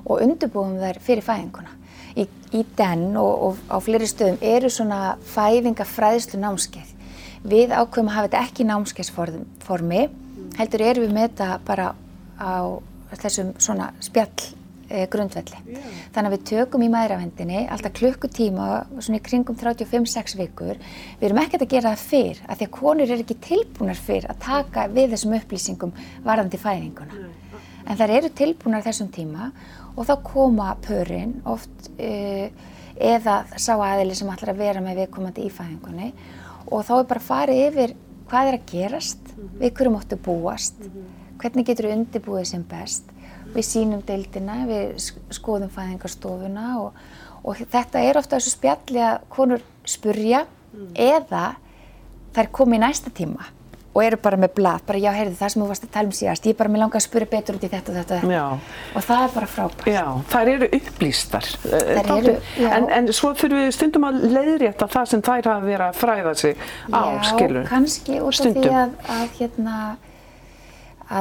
og 0.04 0.20
undurbúum 0.20 0.78
þær 0.78 1.00
fyrir 1.00 1.22
fæðinguna. 1.22 1.70
Í, 2.16 2.28
í 2.52 2.66
den 2.76 3.16
og, 3.16 3.42
og 3.42 3.56
á 3.70 3.80
fleiri 3.80 4.06
stöðum 4.06 4.38
eru 4.40 4.70
svona 4.70 5.16
fæðingafræðslu 5.34 6.38
námskeið. 6.38 6.90
Við 7.44 7.72
ákveðum 7.72 8.08
að 8.08 8.14
hafa 8.14 8.28
þetta 8.28 8.42
ekki 8.42 8.62
í 8.62 8.66
námskeiðsformi 8.66 10.08
heldur 10.58 10.84
erum 10.84 11.06
við 11.06 11.16
með 11.16 11.30
þetta 11.30 11.48
bara 11.66 11.88
á 12.38 12.54
þessum 13.20 13.52
svona 13.62 13.90
spjall 14.02 14.46
e, 14.88 15.04
grundvelli. 15.10 15.60
Yeah. 15.68 15.86
Þannig 16.14 16.30
að 16.30 16.34
við 16.36 16.44
tökum 16.50 16.84
í 16.84 16.90
maðuravendinni 16.92 17.62
alltaf 17.72 17.94
klukkutíma 17.98 18.68
svona 18.98 19.20
í 19.20 19.24
kringum 19.24 19.58
35-6 19.60 20.36
vikur. 20.40 20.82
Við 21.20 21.28
erum 21.28 21.42
ekkert 21.44 21.66
að 21.66 21.74
gera 21.76 21.94
það 21.94 22.04
fyrr 22.10 22.42
af 22.46 22.58
því 22.58 22.68
að 22.68 22.74
konur 22.78 23.06
eru 23.06 23.24
ekki 23.24 23.38
tilbúnar 23.48 24.00
fyrr 24.00 24.28
að 24.30 24.42
taka 24.44 24.86
við 24.92 25.14
þessum 25.14 25.38
upplýsingum 25.38 25.96
varðandi 26.26 26.60
fæðinguna. 26.62 27.22
Yeah. 27.22 27.40
En 27.84 28.00
þær 28.00 28.14
eru 28.18 28.30
tilbúnar 28.32 28.84
þessum 28.84 29.10
tíma 29.12 29.50
og 29.94 30.06
þá 30.08 30.14
koma 30.26 30.70
pörinn 30.82 31.36
oft 31.46 31.90
e, 32.00 32.48
eða 32.94 33.42
sá 33.58 33.74
aðili 33.76 34.16
sem 34.16 34.30
ætlar 34.30 34.54
að 34.54 34.62
vera 34.62 34.82
með 34.82 35.02
viðkomandi 35.02 35.44
í 35.44 35.52
fæðingunni 35.52 36.10
og 36.72 36.84
þá 36.86 36.94
er 36.96 37.08
bara 37.10 37.22
farið 37.22 37.62
yfir 37.68 37.94
hvað 38.30 38.48
er 38.48 38.58
að 38.58 38.66
gerast, 38.70 39.24
mm 39.24 39.42
-hmm. 39.42 39.58
við 39.60 39.74
hverju 39.74 39.90
móttu 39.90 40.16
búast, 40.16 40.78
mm 40.78 40.90
-hmm. 40.90 41.38
hvernig 41.38 41.66
getur 41.66 41.86
við 41.86 41.96
undirbúið 41.96 42.44
sem 42.44 42.62
best. 42.62 43.04
Við 43.54 43.64
sínum 43.64 44.02
deildina, 44.06 44.66
við 44.66 45.12
skoðum 45.30 45.68
fæðingarstofuna 45.68 46.80
og, 46.80 46.92
og 47.44 47.56
þetta 47.56 47.98
er 47.98 48.16
ofta 48.16 48.36
þessu 48.36 48.50
spjalli 48.50 48.98
að 48.98 49.18
konur 49.28 49.60
spurja 49.84 50.46
mm. 50.72 50.88
eða 50.94 51.56
þær 52.34 52.50
komi 52.50 52.76
í 52.76 52.80
næsta 52.80 53.10
tíma 53.10 53.46
og 53.94 54.02
eru 54.02 54.18
bara 54.18 54.38
með 54.42 54.54
blad, 54.56 54.82
bara 54.88 54.98
já, 54.98 55.10
heyrðu 55.14 55.36
það 55.38 55.52
sem 55.52 55.62
þú 55.62 55.66
varst 55.70 55.84
að 55.86 55.92
tala 55.94 56.10
um 56.10 56.14
síðast, 56.18 56.46
ég 56.50 56.56
bara 56.58 56.72
með 56.74 56.82
langa 56.82 56.98
að 56.98 57.04
spura 57.04 57.28
betur 57.30 57.58
út 57.58 57.66
í 57.66 57.70
þetta 57.70 57.92
og 57.92 57.98
þetta, 58.00 58.18
þetta 58.24 58.46
og 58.98 59.06
það 59.06 59.22
er 59.26 59.34
bara 59.36 59.50
frábært. 59.52 59.84
Já, 59.94 60.04
þær 60.32 60.50
eru 60.54 60.68
upplýstar, 60.78 61.50
eh, 61.70 62.00
þær 62.00 62.10
eru, 62.16 62.34
en, 62.70 62.88
en 62.98 63.12
svo 63.14 63.30
fyrir 63.38 63.60
við 63.62 63.70
stundum 63.76 64.08
að 64.08 64.18
leiðrétta 64.34 64.90
það 64.96 65.10
sem 65.12 65.24
þær 65.30 65.50
hafa 65.52 65.68
verið 65.68 65.86
að 65.86 66.00
fræða 66.00 66.34
sig 66.42 66.66
á, 66.90 67.02
já, 67.06 67.22
skilur. 67.30 67.62
Já, 67.62 67.70
kannski 67.70 68.18
út 68.18 68.42
af 68.42 68.58
því 68.58 68.74
að, 68.82 68.98
að, 69.14 69.24
hérna, 69.38 69.78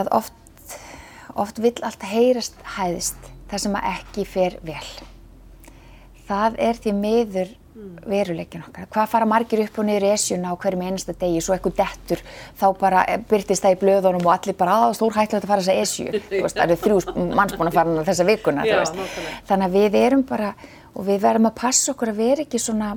að 0.02 0.14
oft, 0.18 0.78
oft 1.46 1.62
vill 1.62 1.78
alltaf 1.78 2.10
heyrast 2.10 2.58
hæðist 2.80 3.34
það 3.52 3.68
sem 3.68 3.82
ekki 3.84 4.26
fer 4.26 4.58
vel. 4.66 4.88
Það 6.26 6.64
er 6.64 6.82
því 6.82 6.96
miður 6.98 7.60
veruleikin 8.10 8.64
okkar. 8.66 8.88
Hvað 8.94 9.10
fara 9.12 9.28
margir 9.30 9.64
upp 9.64 9.80
og 9.80 9.88
niður 9.88 10.08
esjuna 10.12 10.52
á 10.52 10.60
hverjum 10.60 10.84
einasta 10.88 11.16
degi, 11.20 11.42
svo 11.44 11.56
eitthvað 11.56 11.78
dettur, 11.82 12.24
þá 12.60 12.66
bara 12.80 13.06
byrtist 13.30 13.66
það 13.66 13.76
í 13.76 13.80
blöðunum 13.84 14.28
og 14.28 14.34
allir 14.36 14.58
bara 14.60 14.78
aða 14.82 14.98
stór 15.00 15.18
hættilegt 15.18 15.48
að 15.48 15.54
fara 15.54 15.66
þessa 15.66 15.86
esju. 15.86 16.22
Veist, 16.44 16.60
það 16.60 16.66
eru 16.66 16.80
þrjú 16.84 17.26
manns 17.34 17.58
búin 17.58 17.72
að 17.72 17.80
fara 17.80 18.06
þessa 18.12 18.28
vikuna. 18.30 18.68
Já, 18.68 18.84
Þannig 19.50 19.70
að 19.70 19.80
við 19.80 19.98
erum 20.04 20.28
bara, 20.28 20.54
og 20.94 21.10
við 21.10 21.26
verðum 21.26 21.50
að 21.52 21.60
passa 21.64 21.94
okkur 21.94 22.14
að 22.14 22.24
vera 22.24 22.48
ekki 22.48 22.62
svona 22.62 22.94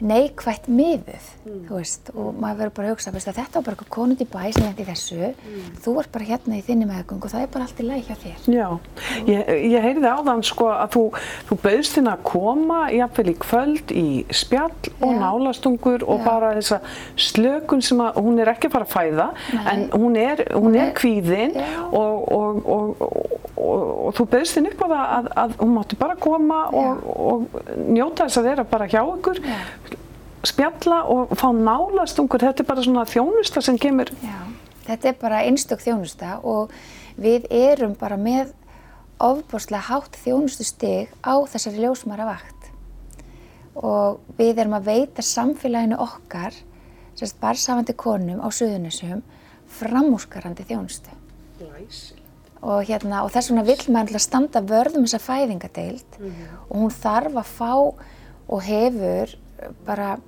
neikvægt 0.00 0.68
miðuð, 0.70 1.26
mm. 1.44 1.58
þú 1.68 1.76
veist, 1.76 2.10
og 2.14 2.36
maður 2.40 2.60
verður 2.60 2.74
bara 2.76 2.88
að 2.88 2.94
hugsa, 2.94 3.12
veist, 3.14 3.28
að 3.30 3.38
þetta 3.40 3.58
var 3.58 3.66
bara 3.66 3.76
eitthvað 3.76 3.90
konund 3.96 4.22
í 4.22 4.26
bæ 4.30 4.40
sem 4.54 4.64
lendi 4.64 4.86
þessu, 4.88 5.18
mm. 5.30 5.66
þú 5.84 5.94
ert 6.02 6.12
bara 6.14 6.28
hérna 6.30 6.58
í 6.58 6.64
þinni 6.66 6.88
meðgung 6.88 7.26
og 7.26 7.32
það 7.32 7.44
er 7.44 7.52
bara 7.54 7.66
allt 7.66 7.82
í 7.82 7.86
læg 7.88 8.08
hjá 8.08 8.16
þér. 8.22 8.46
Já, 8.54 8.68
ég, 9.28 9.52
ég 9.74 9.86
heyrði 9.86 10.12
áðan 10.14 10.44
sko 10.46 10.70
að 10.72 10.94
þú, 10.96 11.04
þú 11.50 11.58
bauðst 11.66 11.98
þinn 11.98 12.12
að 12.12 12.24
koma 12.30 12.80
jafnvel 12.96 13.26
í 13.32 13.36
kvöld 13.44 13.94
í 13.94 14.06
spjall 14.40 14.70
Já. 14.70 14.94
og 15.06 15.14
nálastungur 15.20 16.06
og 16.06 16.22
Já. 16.22 16.26
bara 16.26 16.54
þessa 16.58 16.80
slökun 17.20 17.84
sem 17.84 18.00
að 18.04 18.20
hún 18.24 18.40
er 18.40 18.52
ekki 18.54 18.70
að 18.70 18.76
fara 18.78 18.88
að 18.88 18.94
fæða, 18.96 19.28
Nei. 19.52 19.64
en 19.74 19.86
hún 19.94 20.18
er, 20.20 20.44
hún 20.56 20.80
er 20.80 20.94
kvíðinn 20.96 21.56
og, 21.90 22.32
og, 22.32 22.64
og, 22.76 23.04
og 23.60 24.14
þú 24.16 24.26
bauðst 24.32 24.56
þinn 24.56 24.70
upp 24.70 24.84
á 24.84 24.86
það 24.88 25.04
að, 25.18 25.30
að 25.44 25.56
hún 25.60 25.74
mátti 25.76 25.98
bara 26.00 26.16
koma 26.20 26.60
og 26.76 27.60
njóta 27.90 28.26
þess 28.26 28.40
að 28.40 28.48
vera 28.50 28.66
bara 28.68 28.88
hjá 28.90 29.00
ykkur 29.02 29.40
spjalla 30.46 31.02
og 31.10 31.34
fá 31.38 31.50
nálastungur, 31.52 32.40
þetta 32.40 32.62
er 32.62 32.68
bara 32.68 32.84
svona 32.84 33.04
þjónusta 33.08 33.62
sem 33.64 33.78
kemur. 33.80 34.12
Já, 34.24 34.38
þetta 34.86 35.10
er 35.10 35.18
bara 35.20 35.42
einstök 35.48 35.82
þjónusta 35.84 36.38
og 36.42 36.72
við 37.20 37.46
erum 37.50 37.94
bara 37.98 38.16
með 38.20 38.54
ofbúrslega 39.20 39.84
hátt 39.90 40.16
þjónustu 40.24 40.64
stig 40.64 41.12
á 41.20 41.36
þessari 41.44 41.84
ljósmara 41.84 42.28
vakt 42.28 42.70
og 43.76 44.20
við 44.38 44.62
erum 44.62 44.78
að 44.78 44.88
veita 44.90 45.24
samfélaginu 45.24 45.98
okkar, 46.00 46.54
sérst 47.16 47.38
barsafandi 47.40 47.94
konum 47.96 48.40
á 48.42 48.48
Suðunisjum, 48.52 49.22
framúskarandi 49.70 50.66
þjónustu. 50.68 51.12
Læsilegt. 51.60 52.16
Og, 52.60 52.82
hérna, 52.84 53.22
og 53.24 53.30
þess 53.32 53.48
vegna 53.48 53.62
vill 53.64 53.92
maður 53.94 54.20
standa 54.20 54.60
vörðum 54.60 55.06
þessa 55.06 55.22
fæðingadeild 55.24 56.18
mm 56.18 56.26
-hmm. 56.26 56.56
og 56.68 56.76
hún 56.76 56.90
þarf 56.92 57.38
að 57.40 57.52
fá 57.56 57.72
og 58.50 58.62
hefur 58.66 59.32
bara 59.86 60.18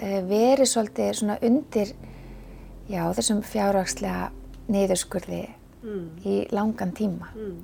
verið 0.00 0.68
svolítið 0.70 1.10
svona 1.18 1.38
undir 1.44 1.94
já, 2.90 3.02
þessum 3.16 3.42
fjárhagslega 3.46 4.30
niðurskurði 4.70 5.42
mm. 5.82 6.04
í 6.24 6.36
langan 6.54 6.94
tíma. 6.96 7.30
Mm. 7.36 7.58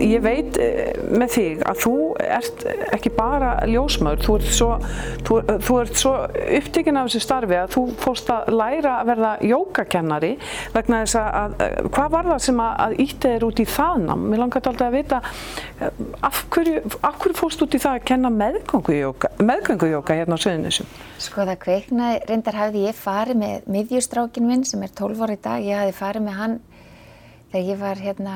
Ég 0.00 0.22
veit 0.24 0.56
eh, 0.60 0.92
með 1.10 1.32
þig 1.34 1.64
að 1.68 1.80
þú 1.84 1.94
ert 2.24 2.64
ekki 2.94 3.12
bara 3.14 3.50
ljósmaður, 3.68 4.22
þú 4.24 4.36
ert 4.38 4.52
svo, 4.56 4.68
þú, 5.26 5.38
þú 5.66 5.78
ert 5.82 6.00
svo 6.00 6.14
upptíkin 6.60 7.00
af 7.00 7.08
þessu 7.08 7.22
starfi 7.24 7.58
að 7.60 7.74
þú 7.74 7.84
fórst 8.00 8.32
að 8.34 8.52
læra 8.54 8.94
að 9.00 9.10
verða 9.12 9.32
jógakennari 9.50 10.32
vegna 10.74 11.02
þess 11.04 11.18
að, 11.20 11.56
hvað 11.90 12.14
var 12.16 12.30
það 12.30 12.40
sem 12.46 12.62
að 12.64 12.96
ítti 13.06 13.34
þér 13.34 13.46
út 13.50 13.62
í 13.62 13.68
það 13.70 14.06
nám? 14.06 14.24
Mér 14.30 14.42
langar 14.44 14.70
alltaf 14.70 14.86
að 14.88 14.96
vita 14.98 15.20
eh, 15.20 16.00
af 16.30 16.42
hverju, 16.54 16.82
af 17.00 17.20
hverju 17.20 17.38
fórst 17.42 17.66
út 17.66 17.76
í 17.76 17.82
það 17.82 18.00
að 18.00 18.08
kenna 18.12 18.32
meðgöngujóka 18.40 20.16
hérna 20.16 20.40
á 20.40 20.42
Söðunisum? 20.42 20.88
Sko 21.20 21.44
það 21.44 21.60
kveiknaði, 21.66 22.24
reyndar 22.30 22.58
hafði 22.58 22.86
ég 22.86 22.96
farið 22.98 23.40
með 23.42 23.70
miðjustrákin 23.76 24.48
minn 24.48 24.66
sem 24.68 24.82
er 24.86 24.94
12 24.96 25.24
ári 25.26 25.36
í 25.36 25.44
dag, 25.44 25.64
ég 25.64 25.80
hafði 25.82 25.96
farið 26.00 26.26
með 26.26 26.38
hann 26.40 26.58
þegar 27.50 27.66
ég 27.66 27.80
var 27.80 28.02
hérna 28.04 28.34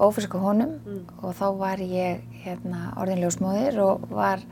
ófyrsku 0.00 0.40
honum 0.40 0.76
mm. 0.78 1.00
og 1.22 1.34
þá 1.38 1.46
var 1.58 1.82
ég 1.84 2.22
hérna, 2.44 2.92
orðinljósmóðir 3.00 3.78
og 3.84 4.06
var 4.12 4.42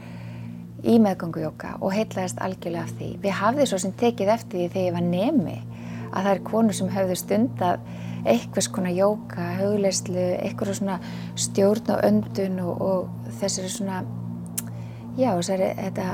í 0.80 0.96
meðgöngujóka 1.02 1.76
og 1.80 1.94
heitlaðist 1.94 2.40
algjörlega 2.40 2.86
af 2.86 2.94
því. 2.98 3.10
Við 3.22 3.36
hafði 3.40 3.66
svo 3.68 3.80
sem 3.82 3.96
tekið 4.00 4.34
eftir 4.36 4.58
því 4.58 4.68
þegar 4.74 4.86
ég 4.86 4.96
var 4.96 5.06
nemi 5.08 5.58
að 6.10 6.22
það 6.22 6.30
er 6.32 6.44
konur 6.50 6.76
sem 6.76 6.92
höfðu 6.92 7.18
stundað 7.20 7.90
eitthvað 8.28 8.66
svona 8.66 8.92
jóka, 8.92 9.46
hugleyslu, 9.60 10.24
eitthvað 10.40 10.74
svona 10.76 10.98
stjórn 11.40 11.94
og 11.94 12.02
öndun 12.04 12.58
og, 12.64 12.82
og 12.84 13.30
þessari 13.40 13.70
svona, 13.72 14.02
já 15.16 15.30
þessari 15.32 15.70
þetta 15.78 16.08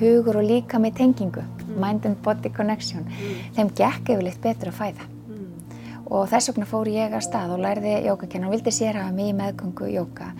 hugur 0.00 0.42
og 0.42 0.50
líka 0.50 0.80
með 0.82 0.98
tengingu. 1.00 1.44
Mm 1.44 1.56
mind 1.76 2.06
and 2.06 2.16
body 2.22 2.50
connection, 2.52 3.06
þeim 3.56 3.70
gekk 3.76 4.14
yfirleitt 4.14 4.42
betur 4.42 4.72
að 4.72 4.80
fæða. 4.80 5.12
Og 6.06 6.28
þess 6.30 6.52
vegna 6.52 6.68
fór 6.70 6.90
ég 6.92 7.16
að 7.16 7.26
stað 7.26 7.56
og 7.56 7.64
lærði 7.64 7.98
jókakennan 8.06 8.50
og 8.50 8.56
vildi 8.56 8.74
sérhafa 8.74 9.14
mig 9.14 9.32
í 9.32 9.36
meðgöngu 9.36 9.90
jóka. 9.90 10.30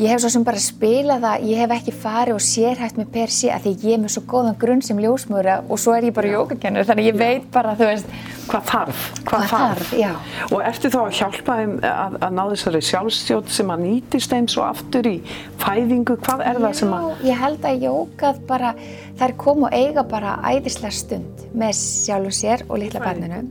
Ég 0.00 0.08
hef 0.08 0.22
svo 0.22 0.30
sem 0.32 0.44
bara 0.46 0.60
spilað 0.62 1.24
það, 1.26 1.42
ég 1.50 1.58
hef 1.60 1.72
ekki 1.74 1.92
farið 1.92 2.38
og 2.38 2.44
sérhæft 2.44 2.96
mig 2.96 3.08
per 3.12 3.32
sé 3.34 3.50
að 3.52 3.66
því 3.66 3.72
ég 3.84 3.96
er 3.98 4.00
með 4.00 4.14
svo 4.14 4.22
góðan 4.30 4.56
grunn 4.62 4.80
sem 4.84 5.00
ljósmöra 5.02 5.58
og 5.68 5.80
svo 5.82 5.92
er 5.92 6.06
ég 6.08 6.14
bara 6.16 6.30
jókakennur 6.30 6.88
þannig 6.88 7.10
ég 7.10 7.18
veit 7.20 7.50
bara, 7.52 7.74
þú 7.76 7.90
veist, 7.90 8.14
Hvað 8.50 8.64
þarf? 8.66 9.02
Hvað 9.28 9.44
þarf, 9.50 9.90
já. 9.94 10.10
Og 10.48 10.62
ertu 10.66 10.90
þá 10.90 10.98
að 11.04 11.12
hjálpa 11.20 11.56
þeim 11.60 11.74
að, 11.86 12.16
að 12.18 12.32
ná 12.34 12.40
þessari 12.50 12.80
sjálfstjótt 12.88 13.52
sem 13.54 13.70
að 13.70 13.84
nýtist 13.84 14.34
þeim 14.34 14.48
svo 14.50 14.64
aftur 14.66 15.06
í 15.06 15.14
fæðingu? 15.62 16.16
Hvað 16.24 16.42
er 16.48 16.58
það 16.64 16.74
sem 16.80 16.96
að... 16.96 17.06
Já, 17.06 17.28
ég 17.28 17.40
held 17.44 17.68
að 17.70 17.86
jókað 17.86 18.40
bara, 18.50 18.72
þær 19.20 19.36
kom 19.44 19.66
og 19.68 19.76
eiga 19.76 20.06
bara 20.16 20.34
æðislega 20.50 20.98
stund 20.98 21.44
með 21.54 21.76
sjálfum 21.78 22.38
sér 22.40 22.66
og 22.66 22.82
litla 22.82 23.04
barninu 23.04 23.44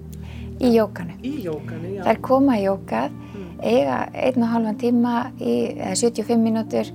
í 0.60 0.74
jókanu. 0.76 1.18
Í 1.24 1.34
jókanu, 1.46 1.94
já. 1.98 2.04
Þær 2.08 2.22
koma 2.30 2.58
í 2.60 2.66
jókað, 2.66 3.18
eiga 3.60 4.00
einn 4.14 4.46
og 4.46 4.54
halvan 4.54 4.80
tíma 4.80 5.16
í 5.40 5.56
eða 5.76 5.96
75 6.00 6.44
mínútur 6.44 6.92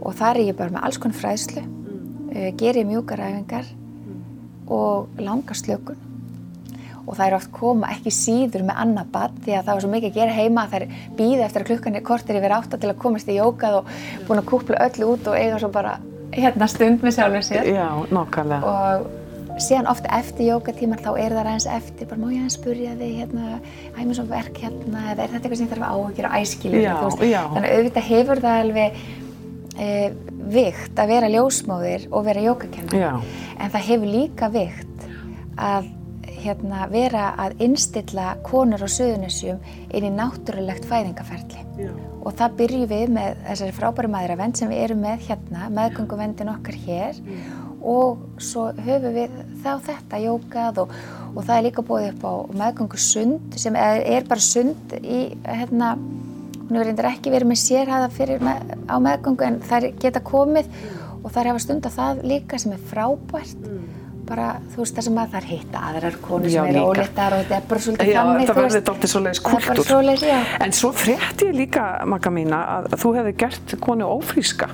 og 0.00 0.16
þar 0.16 0.40
er 0.40 0.50
ég 0.52 0.58
bara 0.58 0.74
með 0.74 0.88
alls 0.88 1.00
konar 1.02 1.20
fræðslu, 1.20 1.62
mm. 1.66 2.50
gerir 2.60 2.88
mjúkar 2.88 3.24
æfingar 3.26 3.70
og 4.66 5.22
langa 5.22 5.54
slökun 5.56 6.06
og 7.06 7.14
það 7.14 7.26
er 7.26 7.36
oft 7.36 7.52
koma 7.54 7.90
ekki 7.94 8.12
síður 8.14 8.64
með 8.66 8.80
annað 8.82 9.10
barn 9.14 9.36
því 9.44 9.54
að 9.54 9.68
það 9.68 9.72
var 9.72 9.84
svo 9.84 9.90
mikið 9.92 10.08
að 10.08 10.16
gera 10.18 10.36
heima 10.36 10.64
að 10.64 10.72
þær 10.72 10.86
býða 11.18 11.44
eftir 11.46 11.62
að 11.62 11.68
klukkan 11.70 11.98
er 11.98 12.04
kortir 12.06 12.38
yfir 12.40 12.54
átta 12.56 12.80
til 12.82 12.90
að 12.90 12.98
komast 13.04 13.30
í 13.30 13.36
jókað 13.36 13.78
og 13.80 13.92
búin 14.26 14.42
að 14.42 14.48
kúpla 14.50 14.80
öllu 14.88 15.12
út 15.14 15.30
og 15.30 15.38
eiga 15.38 15.60
svo 15.62 15.70
bara 15.74 15.94
hérna 16.34 16.68
stund 16.70 17.06
með 17.06 17.16
sjálfur 17.18 17.46
sér 17.46 17.70
Já, 17.70 17.86
nákvæmlega. 18.10 18.72
og 18.72 19.06
síðan 19.62 19.88
ofta 19.90 20.10
eftir 20.18 20.50
jókatíman 20.50 21.00
þá 21.02 21.10
er 21.16 21.34
það 21.34 21.42
aðeins 21.42 21.68
eftir, 21.76 22.08
bara 22.10 22.20
má 22.20 22.28
ég 22.30 22.40
aðeins 22.42 22.56
spurja 22.58 22.94
þig 22.98 23.12
hérna, 23.22 23.58
æmur 23.96 24.18
svo 24.18 24.26
verk 24.30 24.62
hérna 24.62 25.04
eða 25.12 25.26
er 25.26 25.34
þetta 25.34 25.42
eitthvað 25.42 25.60
sem 25.62 25.70
þarf 25.72 25.86
að 25.86 25.94
áhugjur 25.96 26.28
og 27.06 27.24
já. 27.24 27.40
þannig 27.54 27.68
að 27.68 27.76
auðvitað 27.76 28.08
hefur 28.10 28.42
það 28.44 28.62
alveg 28.64 28.98
e, 29.76 29.90
vikt 30.56 31.02
að 31.02 31.12
vera 31.14 31.32
ljósmóðir 31.32 32.08
og 32.10 32.26
vera 32.28 32.46
jókakennar 32.46 33.22
en 33.56 33.72
það 33.72 33.86
hefur 33.90 34.12
líka 34.12 34.50
vikt 34.52 35.06
að 35.56 35.92
hérna, 36.46 36.86
vera 36.92 37.30
að 37.40 37.60
innstilla 37.64 38.34
konur 38.46 38.84
á 38.84 38.88
Suðunessjum 38.90 39.60
inn 39.96 40.06
í 40.06 40.12
náttúrulegt 40.14 40.86
fæðingaferli 40.88 41.62
Já. 41.80 41.92
og 42.22 42.36
það 42.38 42.58
byrjum 42.60 42.90
við 42.92 43.14
með 43.16 43.40
þessari 43.48 43.76
frábæri 43.76 44.12
maðuravend 44.12 44.60
sem 44.60 44.70
við 44.70 44.82
erum 44.84 45.02
með 45.06 45.24
hérna, 45.30 45.70
meðgönguvendin 45.76 46.52
okkar 46.52 46.78
hér 46.86 47.22
og 47.86 48.22
svo 48.42 48.68
höfum 48.82 49.14
við 49.14 49.34
þá 49.62 49.70
þetta 49.86 50.20
jókað 50.24 50.80
og, 50.82 50.94
og 51.32 51.40
það 51.46 51.56
er 51.56 51.66
líka 51.68 51.84
búið 51.86 52.08
upp 52.10 52.26
á 52.26 52.34
meðgöngu 52.62 53.00
sund 53.00 53.58
sem 53.60 53.78
er, 53.78 54.02
er 54.16 54.26
bara 54.28 54.42
sund 54.42 54.96
í 54.98 55.20
hérna, 55.46 55.94
hún 56.66 56.74
hefur 56.74 56.88
reyndar 56.90 57.10
ekki 57.12 57.34
verið 57.34 57.52
með 57.52 57.62
sérhæða 57.62 58.12
fyrir 58.16 58.42
með, 58.42 58.74
á 58.90 58.96
meðgöngu 59.06 59.46
en 59.46 59.60
þær 59.66 59.90
geta 60.02 60.24
komið 60.26 60.70
og 61.22 61.30
þær 61.34 61.52
hafa 61.52 61.62
stund 61.62 61.90
það 61.94 62.24
líka 62.26 62.58
sem 62.62 62.74
er 62.74 62.82
frábært 62.90 63.70
bara 64.26 64.46
þú 64.72 64.82
veist 64.82 64.96
það 64.98 65.06
sem 65.06 65.20
að 65.22 65.34
þær 65.36 65.46
hitta 65.50 65.82
aðrar 65.90 66.16
konur 66.24 66.50
Já, 66.50 66.58
sem 66.58 66.70
eru 66.72 66.84
óléttar 66.90 67.36
og 67.36 67.42
þetta 67.44 67.56
er 67.58 67.68
bara 67.70 67.84
svolítið 67.86 68.10
Já, 68.10 68.18
þannig 68.20 68.48
þú 68.50 68.56
verður 68.56 68.74
veist. 68.76 68.88
dálítið 68.90 69.12
svoleiðis 69.12 69.42
Það 69.46 69.56
er 69.60 69.68
bara 69.68 69.86
svoleiðis, 69.90 70.24
já. 70.26 70.38
En 70.66 70.76
svo 70.80 70.90
frétti 70.96 71.48
ég 71.50 71.58
líka, 71.60 71.84
Magga 72.14 72.32
mína, 72.34 72.60
að 72.76 72.88
þú 73.02 73.14
hefði 73.18 73.34
gert 73.44 73.76
konu 73.86 74.08
ófríska 74.16 74.70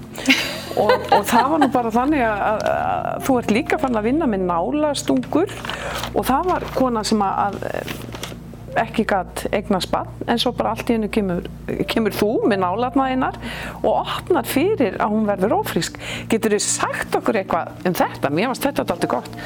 og, 0.80 0.92
og 1.12 1.26
það 1.28 1.50
var 1.52 1.62
nú 1.62 1.68
bara 1.74 1.92
þannig 1.92 2.24
að, 2.24 2.42
að, 2.48 2.64
að 2.72 3.26
þú 3.26 3.38
ert 3.42 3.54
líka 3.58 3.80
fann 3.82 4.00
að 4.00 4.08
vinna 4.08 4.28
með 4.32 4.46
nálastungur 4.48 5.54
og 6.12 6.26
það 6.28 6.48
var 6.52 6.66
kona 6.76 7.04
sem 7.04 7.24
að, 7.24 7.42
að 7.46 8.11
ekki 8.80 9.04
gætt 9.08 9.44
eignast 9.52 9.90
barn 9.92 10.30
en 10.30 10.40
svo 10.40 10.52
bara 10.56 10.72
allt 10.74 10.90
í 10.90 10.96
hennu 10.96 11.10
kemur, 11.12 11.46
kemur 11.90 12.16
þú 12.16 12.30
með 12.50 12.62
nálarnaðinnar 12.64 13.38
og 13.82 13.92
opnar 14.00 14.48
fyrir 14.48 14.98
að 15.02 15.14
hún 15.14 15.28
verður 15.28 15.58
ófrísk. 15.60 16.00
Getur 16.32 16.56
þið 16.56 16.64
sagt 16.66 17.16
okkur 17.18 17.42
eitthvað 17.42 17.86
um 17.88 17.96
þetta? 17.98 18.32
Mér 18.32 18.52
varst 18.52 18.66
þetta 18.68 18.86
alltaf 18.86 19.12
gott. 19.12 19.38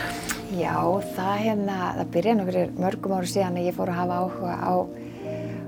Já, 0.56 0.76
það 1.16 1.34
hérna, 1.42 1.78
það 1.98 2.10
byrjaði 2.14 2.48
fyrir 2.48 2.74
mörgum 2.80 3.16
áru 3.18 3.28
síðan 3.28 3.60
að 3.60 3.68
ég 3.68 3.76
fór 3.76 3.92
að 3.92 4.00
hafa 4.00 4.20
áhuga 4.22 4.54
á, 4.56 4.74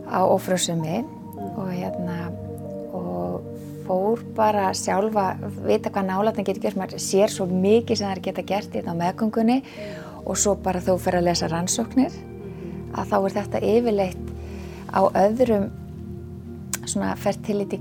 á 0.08 0.20
ófrjósumi 0.24 1.00
og 1.58 1.72
hérna, 1.74 2.18
og 2.96 3.48
fór 3.88 4.22
bara 4.36 4.70
sjálfa, 4.76 5.32
vita 5.64 5.92
hvað 5.92 6.08
nálatni 6.08 6.44
getur 6.46 6.64
gert, 6.66 6.78
maður 6.80 7.02
sér 7.02 7.32
svo 7.32 7.48
mikið 7.48 8.00
sem 8.00 8.10
það 8.10 8.24
geta 8.28 8.46
gert 8.48 8.72
í 8.72 8.78
þetta 8.78 8.94
á 8.96 9.00
meðgöngunni 9.02 9.58
og 10.28 10.36
svo 10.40 10.56
bara 10.62 10.82
þú 10.84 10.98
fyrir 11.00 11.22
að 11.22 11.28
lesa 11.30 11.48
rannsóknir, 11.52 12.16
að 12.94 13.12
þá 13.12 13.18
er 13.18 13.36
þetta 13.38 13.66
yfirleitt 13.74 14.32
á 14.88 15.00
öðrum 15.04 15.68
svona 16.88 17.14
fertility 17.20 17.78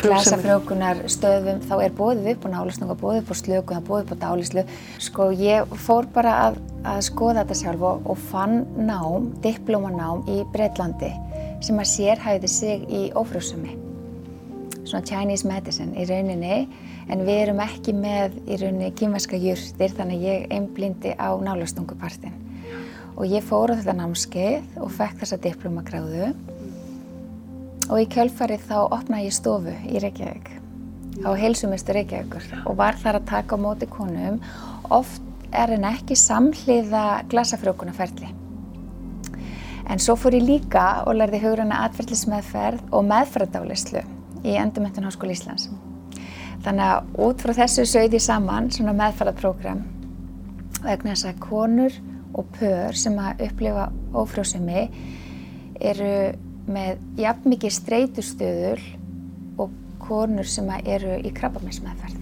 glasafrjókunar 0.00 1.02
stöðum 1.10 1.60
þá 1.66 1.74
er 1.84 1.92
bóðið 1.96 2.30
upp 2.34 2.46
á 2.46 2.48
nálastunga, 2.54 2.96
bóðið 2.98 3.20
upp 3.22 3.30
á 3.30 3.36
slöku, 3.40 3.76
það 3.76 3.86
bóðið 3.88 4.04
upp 4.04 4.14
á 4.14 4.22
dálislu. 4.24 4.62
Sko 5.06 5.28
ég 5.36 5.74
fór 5.84 6.04
bara 6.14 6.32
að, 6.48 6.54
að 6.82 7.00
skoða 7.10 7.44
þetta 7.44 7.58
sjálf 7.62 7.86
og, 7.90 7.96
og 8.10 8.18
fann 8.30 8.56
nám, 8.88 9.30
diplómanám 9.44 10.18
í 10.30 10.40
Breitlandi 10.54 11.12
sem 11.64 11.80
að 11.80 11.92
sérhæði 11.94 12.48
sig 12.50 12.86
í 12.88 13.02
ófrjósumi. 13.18 13.72
Svona 14.82 15.06
Chinese 15.06 15.46
medicine 15.46 15.94
í 15.94 16.06
rauninni 16.08 16.68
en 17.10 17.18
við 17.26 17.36
erum 17.44 17.60
ekki 17.62 17.92
með 17.94 18.28
í 18.46 18.60
rauninni 18.60 18.94
kýmverska 18.98 19.36
jurtir 19.38 19.90
þannig 19.96 20.18
ég 20.26 20.38
einblindi 20.54 21.10
á 21.14 21.30
nálastungupartin. 21.38 22.49
Og 23.20 23.28
ég 23.28 23.44
fór 23.44 23.74
á 23.74 23.76
þetta 23.76 23.96
námskeið 23.98 24.80
og 24.80 24.92
fekk 24.96 25.20
þessa 25.20 25.40
diplómagráðu. 25.44 26.32
Og 27.90 27.96
í 28.00 28.08
kjölfarið 28.14 28.66
þá 28.70 28.76
opnaði 28.86 29.28
ég 29.28 29.36
stofu 29.36 29.76
í 29.84 30.00
Reykjavík 30.00 30.52
á 31.20 31.30
heilsumistu 31.36 31.92
Reykjavíkur. 31.92 32.46
Og 32.64 32.78
var 32.80 32.96
þar 32.96 33.20
að 33.20 33.30
taka 33.34 33.60
á 33.60 33.62
móti 33.62 33.90
konum 33.90 34.40
oft 34.88 35.20
er 35.52 35.74
en 35.76 35.84
ekki 35.84 36.16
samhliða 36.16 37.26
glasafrjókunaferli 37.28 38.30
en 39.90 39.98
svo 39.98 40.14
fór 40.18 40.36
ég 40.38 40.46
líka 40.46 41.02
og 41.08 41.16
lærði 41.18 41.40
hugræna 41.42 41.82
atferðlismeðferð 41.88 42.92
og 42.94 43.06
meðferðardálislu 43.10 44.02
í 44.46 44.54
Endurmentun 44.54 45.08
Háskóla 45.08 45.34
Íslands. 45.34 45.66
Þannig 46.62 46.84
að 46.86 47.08
út 47.26 47.42
frá 47.42 47.54
þessu 47.58 47.86
sögði 47.88 48.20
ég 48.20 48.24
saman 48.24 48.70
svona 48.74 48.94
meðferðarprogram 49.00 49.82
vegna 50.84 51.14
þess 51.14 51.30
að 51.32 51.42
konur 51.42 51.96
og 52.34 52.46
pör 52.58 52.96
sem 52.96 53.16
að 53.18 53.44
upplifa 53.48 53.88
ófrjósemi 54.16 54.84
eru 55.80 56.12
með 56.70 57.00
jafn 57.18 57.48
mikið 57.54 57.74
streytustöðul 57.74 58.82
og 59.60 59.72
konur 60.02 60.46
sem 60.48 60.68
að 60.70 60.90
eru 60.96 61.16
í 61.24 61.32
krabbameinsmeðferð. 61.34 62.16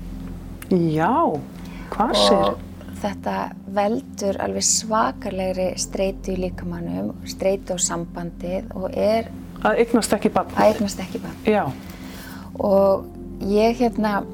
Já, 0.94 1.12
hvað 1.92 2.14
sér? 2.20 2.38
Og 2.52 2.94
þetta 3.02 3.34
veldur 3.76 4.38
alveg 4.42 4.64
svakalegri 4.66 5.68
streytu 5.80 6.32
í 6.34 6.40
líkamannum, 6.46 7.12
streytu 7.30 7.76
á 7.76 7.78
sambandið 7.78 8.72
og 8.74 8.90
er 8.94 9.28
Að 9.58 9.80
eignast 9.82 10.12
ekki 10.14 10.30
barn. 10.30 10.50
að 10.54 10.72
eignast 10.72 11.00
ekki 11.02 11.18
barn. 11.22 11.38
Já, 11.46 11.64
Og 12.58 13.04
ég 13.46 13.76
hérna 13.78 14.24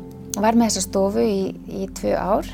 var 0.41 0.57
með 0.57 0.71
þessa 0.71 0.83
stofu 0.87 1.21
í, 1.25 1.55
í 1.69 1.87
tvö 1.93 2.15
ár 2.17 2.47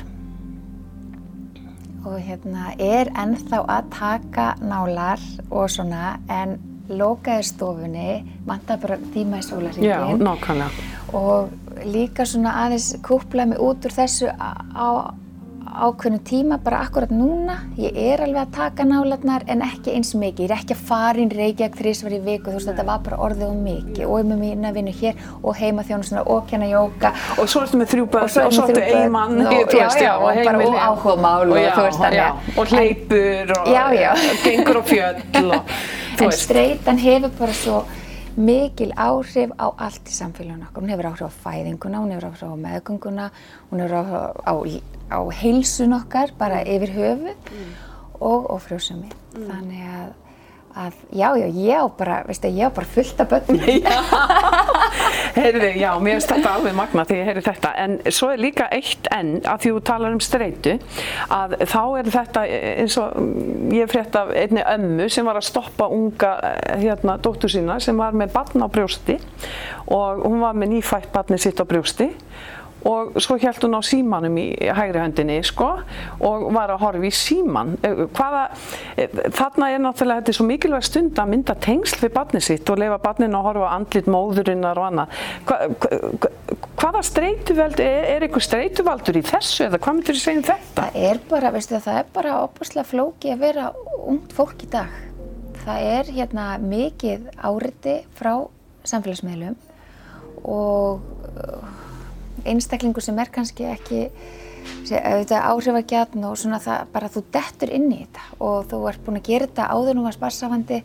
og 2.05 2.17
hérna 2.19 2.71
er 2.81 3.11
ennþá 3.19 3.61
að 3.69 3.89
taka 3.93 4.47
nálar 4.61 5.21
og 5.49 5.69
svona 5.69 6.17
en 6.31 6.57
lokaði 6.91 7.47
stofunni, 7.47 8.21
vantaði 8.47 8.81
bara 8.83 8.97
tíma 9.13 9.39
í 9.39 9.43
já, 9.43 9.47
sólarhingin 9.47 10.23
nákvæmlega. 10.25 10.87
og 11.13 11.51
líka 11.87 12.25
svona 12.27 12.55
aðeins 12.65 12.89
kúplaði 13.05 13.53
mig 13.53 13.61
út 13.63 13.85
úr 13.87 13.95
þessu 13.95 14.31
á, 14.35 15.13
á 15.67 15.87
ákveðnu 15.91 16.19
tíma 16.23 16.57
bara 16.63 16.79
akkurat 16.85 17.11
núna. 17.11 17.55
Ég 17.77 17.95
er 17.95 18.21
alveg 18.25 18.41
að 18.41 18.51
taka 18.55 18.85
nálarnar 18.85 19.43
en 19.47 19.61
ekki 19.65 19.93
eins 19.95 20.13
mikið, 20.15 20.43
ég 20.45 20.51
er 20.51 20.57
ekki 20.57 20.75
að 20.75 20.83
fara 20.89 21.21
inn 21.21 21.31
Reykjavík 21.31 21.77
þrísvar 21.79 22.15
í 22.17 22.19
viku, 22.25 22.51
þú 22.51 22.57
veist 22.57 22.69
þetta 22.71 22.85
var 22.87 22.99
bara 23.05 23.19
orðið 23.27 23.47
og 23.47 23.61
mikið. 23.65 24.03
Og 24.07 24.19
ég 24.19 24.27
með 24.31 24.41
mína 24.43 24.73
vinnu 24.75 24.93
hér 25.01 25.23
og 25.41 25.55
heima 25.61 25.85
þjónustuna 25.87 26.25
og 26.25 26.45
kenna 26.49 26.69
jóka 26.71 27.13
Og 27.37 27.49
svo 27.49 27.63
ertu 27.65 27.79
með 27.81 27.93
þrjú 27.93 28.09
börn 28.11 28.27
og, 28.27 28.29
svo 28.31 28.41
er 28.41 28.51
ertu 28.51 28.73
börn. 28.73 28.85
eiginmann, 28.89 29.41
og- 29.41 29.53
já, 29.53 29.87
já, 29.87 30.01
já, 30.01 30.13
og 30.17 30.43
bara 30.45 30.57
og 30.67 30.75
áhugamál 30.87 31.51
og 31.51 32.57
og 32.57 32.67
hleypur 32.67 33.51
og 33.57 33.67
gengur 34.43 34.81
fjöll 34.83 35.21
og 35.51 35.65
þú 36.17 36.25
en 36.25 36.31
streytan 36.31 36.97
hefur 36.97 37.31
bara 37.39 37.53
svo 37.53 37.83
mikil 38.37 38.93
áhrif 38.95 39.51
á 39.59 39.67
allt 39.77 40.07
í 40.07 40.13
samfélaginu 40.15 40.67
okkar. 40.69 40.81
Hún 40.83 40.89
hefur 40.93 41.09
áhrif 41.09 41.27
á 41.27 41.31
fæðinguna, 41.43 41.99
hún 41.99 42.11
hefur 42.13 42.29
áhrif 42.29 42.43
á 42.47 42.55
meðgönguna, 42.65 43.29
hún 43.71 43.79
hefur 43.83 43.95
áhrif 43.97 44.13
á, 44.47 44.53
á 45.11 45.19
heilsun 45.41 45.93
okkar, 45.99 46.33
bara 46.39 46.63
yfir 46.63 46.95
höfuð 46.95 47.53
og 48.21 48.49
ófrjósumi. 48.55 49.11
Þannig 49.35 49.85
að, 49.91 50.09
að 50.81 50.99
já, 51.11 51.27
já, 51.41 51.47
ég 51.47 51.83
á 51.83 51.85
bara, 51.97 52.21
veistu, 52.27 52.51
ég 52.51 52.71
á 52.71 52.71
bara 52.71 52.91
fullt 52.95 53.23
af 53.23 53.31
börnum. 53.31 53.61
Heyrði, 55.35 55.71
já, 55.79 55.89
mér 56.03 56.17
finnst 56.17 56.31
þetta 56.31 56.53
alveg 56.57 56.75
magna 56.75 57.05
þegar 57.07 57.21
ég 57.21 57.29
heyri 57.29 57.43
þetta, 57.45 57.71
en 57.83 57.97
svo 58.11 58.29
er 58.33 58.41
líka 58.41 58.67
eitt 58.73 59.09
enn 59.13 59.33
að 59.47 59.63
því 59.63 59.73
þú 59.75 59.83
talar 59.89 60.15
um 60.15 60.21
streitu, 60.23 60.75
að 61.31 61.55
þá 61.71 61.81
er 62.01 62.11
þetta 62.15 62.45
eins 62.83 62.97
og 63.01 63.75
ég 63.75 63.91
frétt 63.91 64.17
af 64.19 64.33
einni 64.35 64.65
ömmu 64.75 65.09
sem 65.11 65.27
var 65.27 65.39
að 65.39 65.47
stoppa 65.49 65.87
unga 65.91 66.33
hérna, 66.81 67.17
dóttur 67.23 67.51
sína 67.51 67.79
sem 67.83 67.97
var 67.99 68.17
með 68.17 68.33
barn 68.35 68.65
á 68.65 68.67
brjósti 68.71 69.17
og 69.91 70.25
hún 70.25 70.41
var 70.43 70.57
með 70.57 70.75
nýfætt 70.75 71.11
barni 71.13 71.39
sitt 71.41 71.61
á 71.63 71.65
brjósti 71.67 72.11
og 72.87 73.17
svo 73.21 73.37
held 73.41 73.61
hún 73.65 73.77
á 73.77 73.81
símanum 73.85 74.37
í 74.41 74.47
hægri 74.73 75.01
höndinni 75.01 75.37
sko 75.45 75.69
og 76.19 76.47
var 76.55 76.73
að 76.73 76.81
horfa 76.81 77.07
í 77.07 77.13
síman 77.13 77.75
hvaða, 77.81 78.43
þarna 79.37 79.69
er 79.71 79.83
náttúrulega 79.83 80.21
þetta 80.21 80.33
er 80.33 80.37
svo 80.39 80.47
mikilvæg 80.49 80.87
stund 80.87 81.21
að 81.21 81.31
mynda 81.33 81.55
tengsl 81.61 81.99
við 82.01 82.13
barni 82.15 82.41
sitt 82.43 82.69
og 82.71 82.81
lefa 82.81 82.97
barninu 83.03 83.37
að 83.37 83.47
horfa 83.49 83.71
andlit 83.75 84.09
móðurinnar 84.11 84.81
og 84.81 84.87
annað. 84.89 85.19
Hva, 85.49 85.57
hva, 85.83 86.31
hvaða 86.81 87.03
streituveld 87.05 87.83
er, 87.83 88.07
er 88.15 88.25
eitthvað 88.25 88.47
streituvaldur 88.47 89.19
í 89.19 89.23
þessu 89.27 89.67
eða 89.67 89.81
hvað 89.81 89.97
myndir 89.99 90.17
þú 90.17 90.23
segja 90.23 90.41
um 90.41 90.47
þetta? 90.49 90.87
Það 90.89 90.99
er 91.11 91.21
bara, 91.29 91.53
veistu 91.55 91.77
það, 91.77 92.01
er 92.01 92.11
bara 92.17 92.37
opaslega 92.45 92.89
flóki 92.89 93.33
að 93.33 93.45
vera 93.45 93.69
ungt 94.09 94.35
fólk 94.37 94.65
í 94.65 94.71
dag. 94.71 94.97
Það 95.61 95.87
er 95.91 96.11
hérna 96.15 96.47
mikið 96.63 97.29
áriti 97.37 97.99
frá 98.17 98.33
samfélagsmiðlum 98.89 99.59
og 100.49 101.03
einstaklingur 102.45 103.03
sem 103.03 103.19
er 103.19 103.31
kannski 103.33 103.67
ekki 103.71 104.07
áhrifagjarn 104.91 106.25
og 106.27 106.37
svona 106.37 106.59
það 106.61 106.91
bara 106.93 107.09
þú 107.09 107.23
dettur 107.33 107.71
inn 107.73 107.89
í 107.93 108.03
þetta 108.03 108.25
og 108.45 108.67
þú 108.69 108.81
ert 108.91 109.03
búin 109.05 109.19
að 109.19 109.27
gera 109.29 109.47
þetta 109.47 109.69
áður 109.73 109.97
nú 109.97 110.05
að 110.05 110.17
sparsafandi 110.17 110.81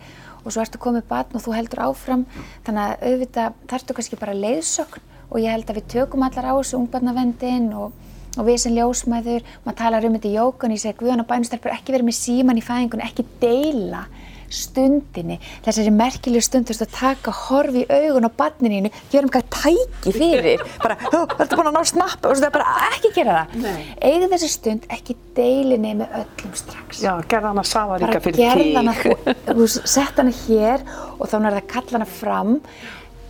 og 0.47 0.55
svo 0.55 0.63
ertu 0.63 0.81
komið 0.81 1.07
batn 1.11 1.37
og 1.37 1.43
þú 1.45 1.55
heldur 1.57 1.83
áfram. 1.89 2.25
Þannig 2.67 2.83
að 2.83 3.07
auðvitað 3.11 3.61
þarftu 3.73 3.97
kannski 3.99 4.19
bara 4.21 4.37
leiðsögn 4.37 5.15
og 5.27 5.41
ég 5.43 5.51
held 5.51 5.71
að 5.71 5.81
við 5.81 5.89
tökum 5.97 6.23
allar 6.23 6.47
á 6.47 6.55
þessu 6.55 6.79
ungbarnavendin 6.79 7.73
og, 7.75 7.97
og 8.39 8.47
við 8.47 8.61
sem 8.63 8.77
ljósmæður, 8.77 9.49
maður 9.65 9.79
talar 9.81 10.07
um 10.07 10.17
þetta 10.17 10.31
í 10.31 10.37
jókun, 10.37 10.77
ég 10.77 10.83
segi 10.85 10.99
Guðan 11.01 11.25
og 11.25 11.29
bænustelpur 11.33 11.75
ekki 11.75 11.97
verið 11.97 12.09
með 12.09 12.19
síman 12.21 12.61
í 12.61 12.65
fæðingun, 12.65 13.03
ekki 13.09 13.27
deila 13.43 14.05
stundinni, 14.53 15.39
þessari 15.65 15.93
merkilegu 15.95 16.45
stund, 16.45 16.69
þú 16.69 16.75
veist, 16.75 16.85
að 16.87 16.95
taka 16.97 17.35
horfi 17.47 17.83
í 17.85 17.87
augun 17.91 18.29
á 18.29 18.31
barnininu, 18.39 18.91
gera 19.13 19.27
um 19.27 19.33
hvað 19.35 19.49
tæki 19.57 20.15
fyrir, 20.17 20.65
bara, 20.85 20.99
þú 21.03 21.23
ert 21.37 21.57
búin 21.57 21.71
að 21.71 21.79
ná 21.79 21.83
snappa 21.91 22.31
og 22.31 22.37
þú 22.37 22.45
veist, 22.45 22.57
bara 22.57 22.77
ekki 22.91 23.13
gera 23.17 23.37
það. 23.39 23.69
Eigið 24.01 24.35
þessi 24.35 24.51
stund, 24.53 24.89
ekki 24.97 25.17
deilinni 25.37 25.95
með 26.03 26.19
öllum 26.23 26.57
strax. 26.63 27.03
Já, 27.05 27.13
gerða 27.29 27.53
hana 27.55 27.67
safaríka 27.67 28.23
fyrir 28.25 28.41
tík. 28.41 28.45
Bara 28.47 28.65
gerða 28.65 28.83
hana, 28.83 29.37
þú 29.53 29.59
veist, 29.63 29.81
sett 29.97 30.21
hana 30.23 30.35
hér 30.45 30.87
og 31.17 31.31
þá 31.31 31.39
nærða 31.39 31.63
að 31.63 31.71
kalla 31.75 31.99
hana 31.99 32.11
fram, 32.11 32.59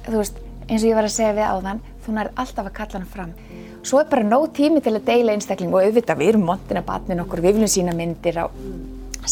þú 0.08 0.18
veist, 0.20 0.42
eins 0.66 0.82
og 0.82 0.90
ég 0.90 0.98
var 0.98 1.08
að 1.08 1.16
segja 1.16 1.36
við 1.36 1.48
áðan, 1.54 1.82
þú 2.04 2.18
nærða 2.18 2.44
alltaf 2.44 2.68
að 2.70 2.76
kalla 2.80 3.00
hana 3.00 3.10
fram. 3.14 3.34
Svo 3.86 4.00
er 4.02 4.08
bara 4.10 4.26
nóg 4.26 4.48
tími 4.56 4.80
til 4.82 4.96
að 4.96 5.04
deila 5.06 5.34
einstakling 5.36 5.70
og 5.70 5.84
auðvitað 5.84 6.18
við 6.18 6.32
erum 6.32 6.46
montin 6.48 6.80
að 6.80 6.88
barnin 6.88 7.22
okkur, 7.22 7.42
við 7.44 7.60
viljum 7.60 7.70
sína 7.70 7.94
myndir 7.94 8.40
á 8.42 8.50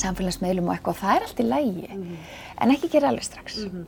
samfélagsmeðlum 0.00 0.68
og 0.68 0.74
eitthvað, 0.76 1.00
það 1.02 1.16
er 1.16 1.22
allt 1.28 1.40
í 1.40 1.48
lægi 1.48 1.86
mm 1.88 2.02
-hmm. 2.02 2.16
en 2.60 2.70
ekki 2.76 2.88
gera 2.92 3.08
alveg 3.08 3.24
strax 3.24 3.56
mm 3.56 3.70
-hmm. 3.70 3.84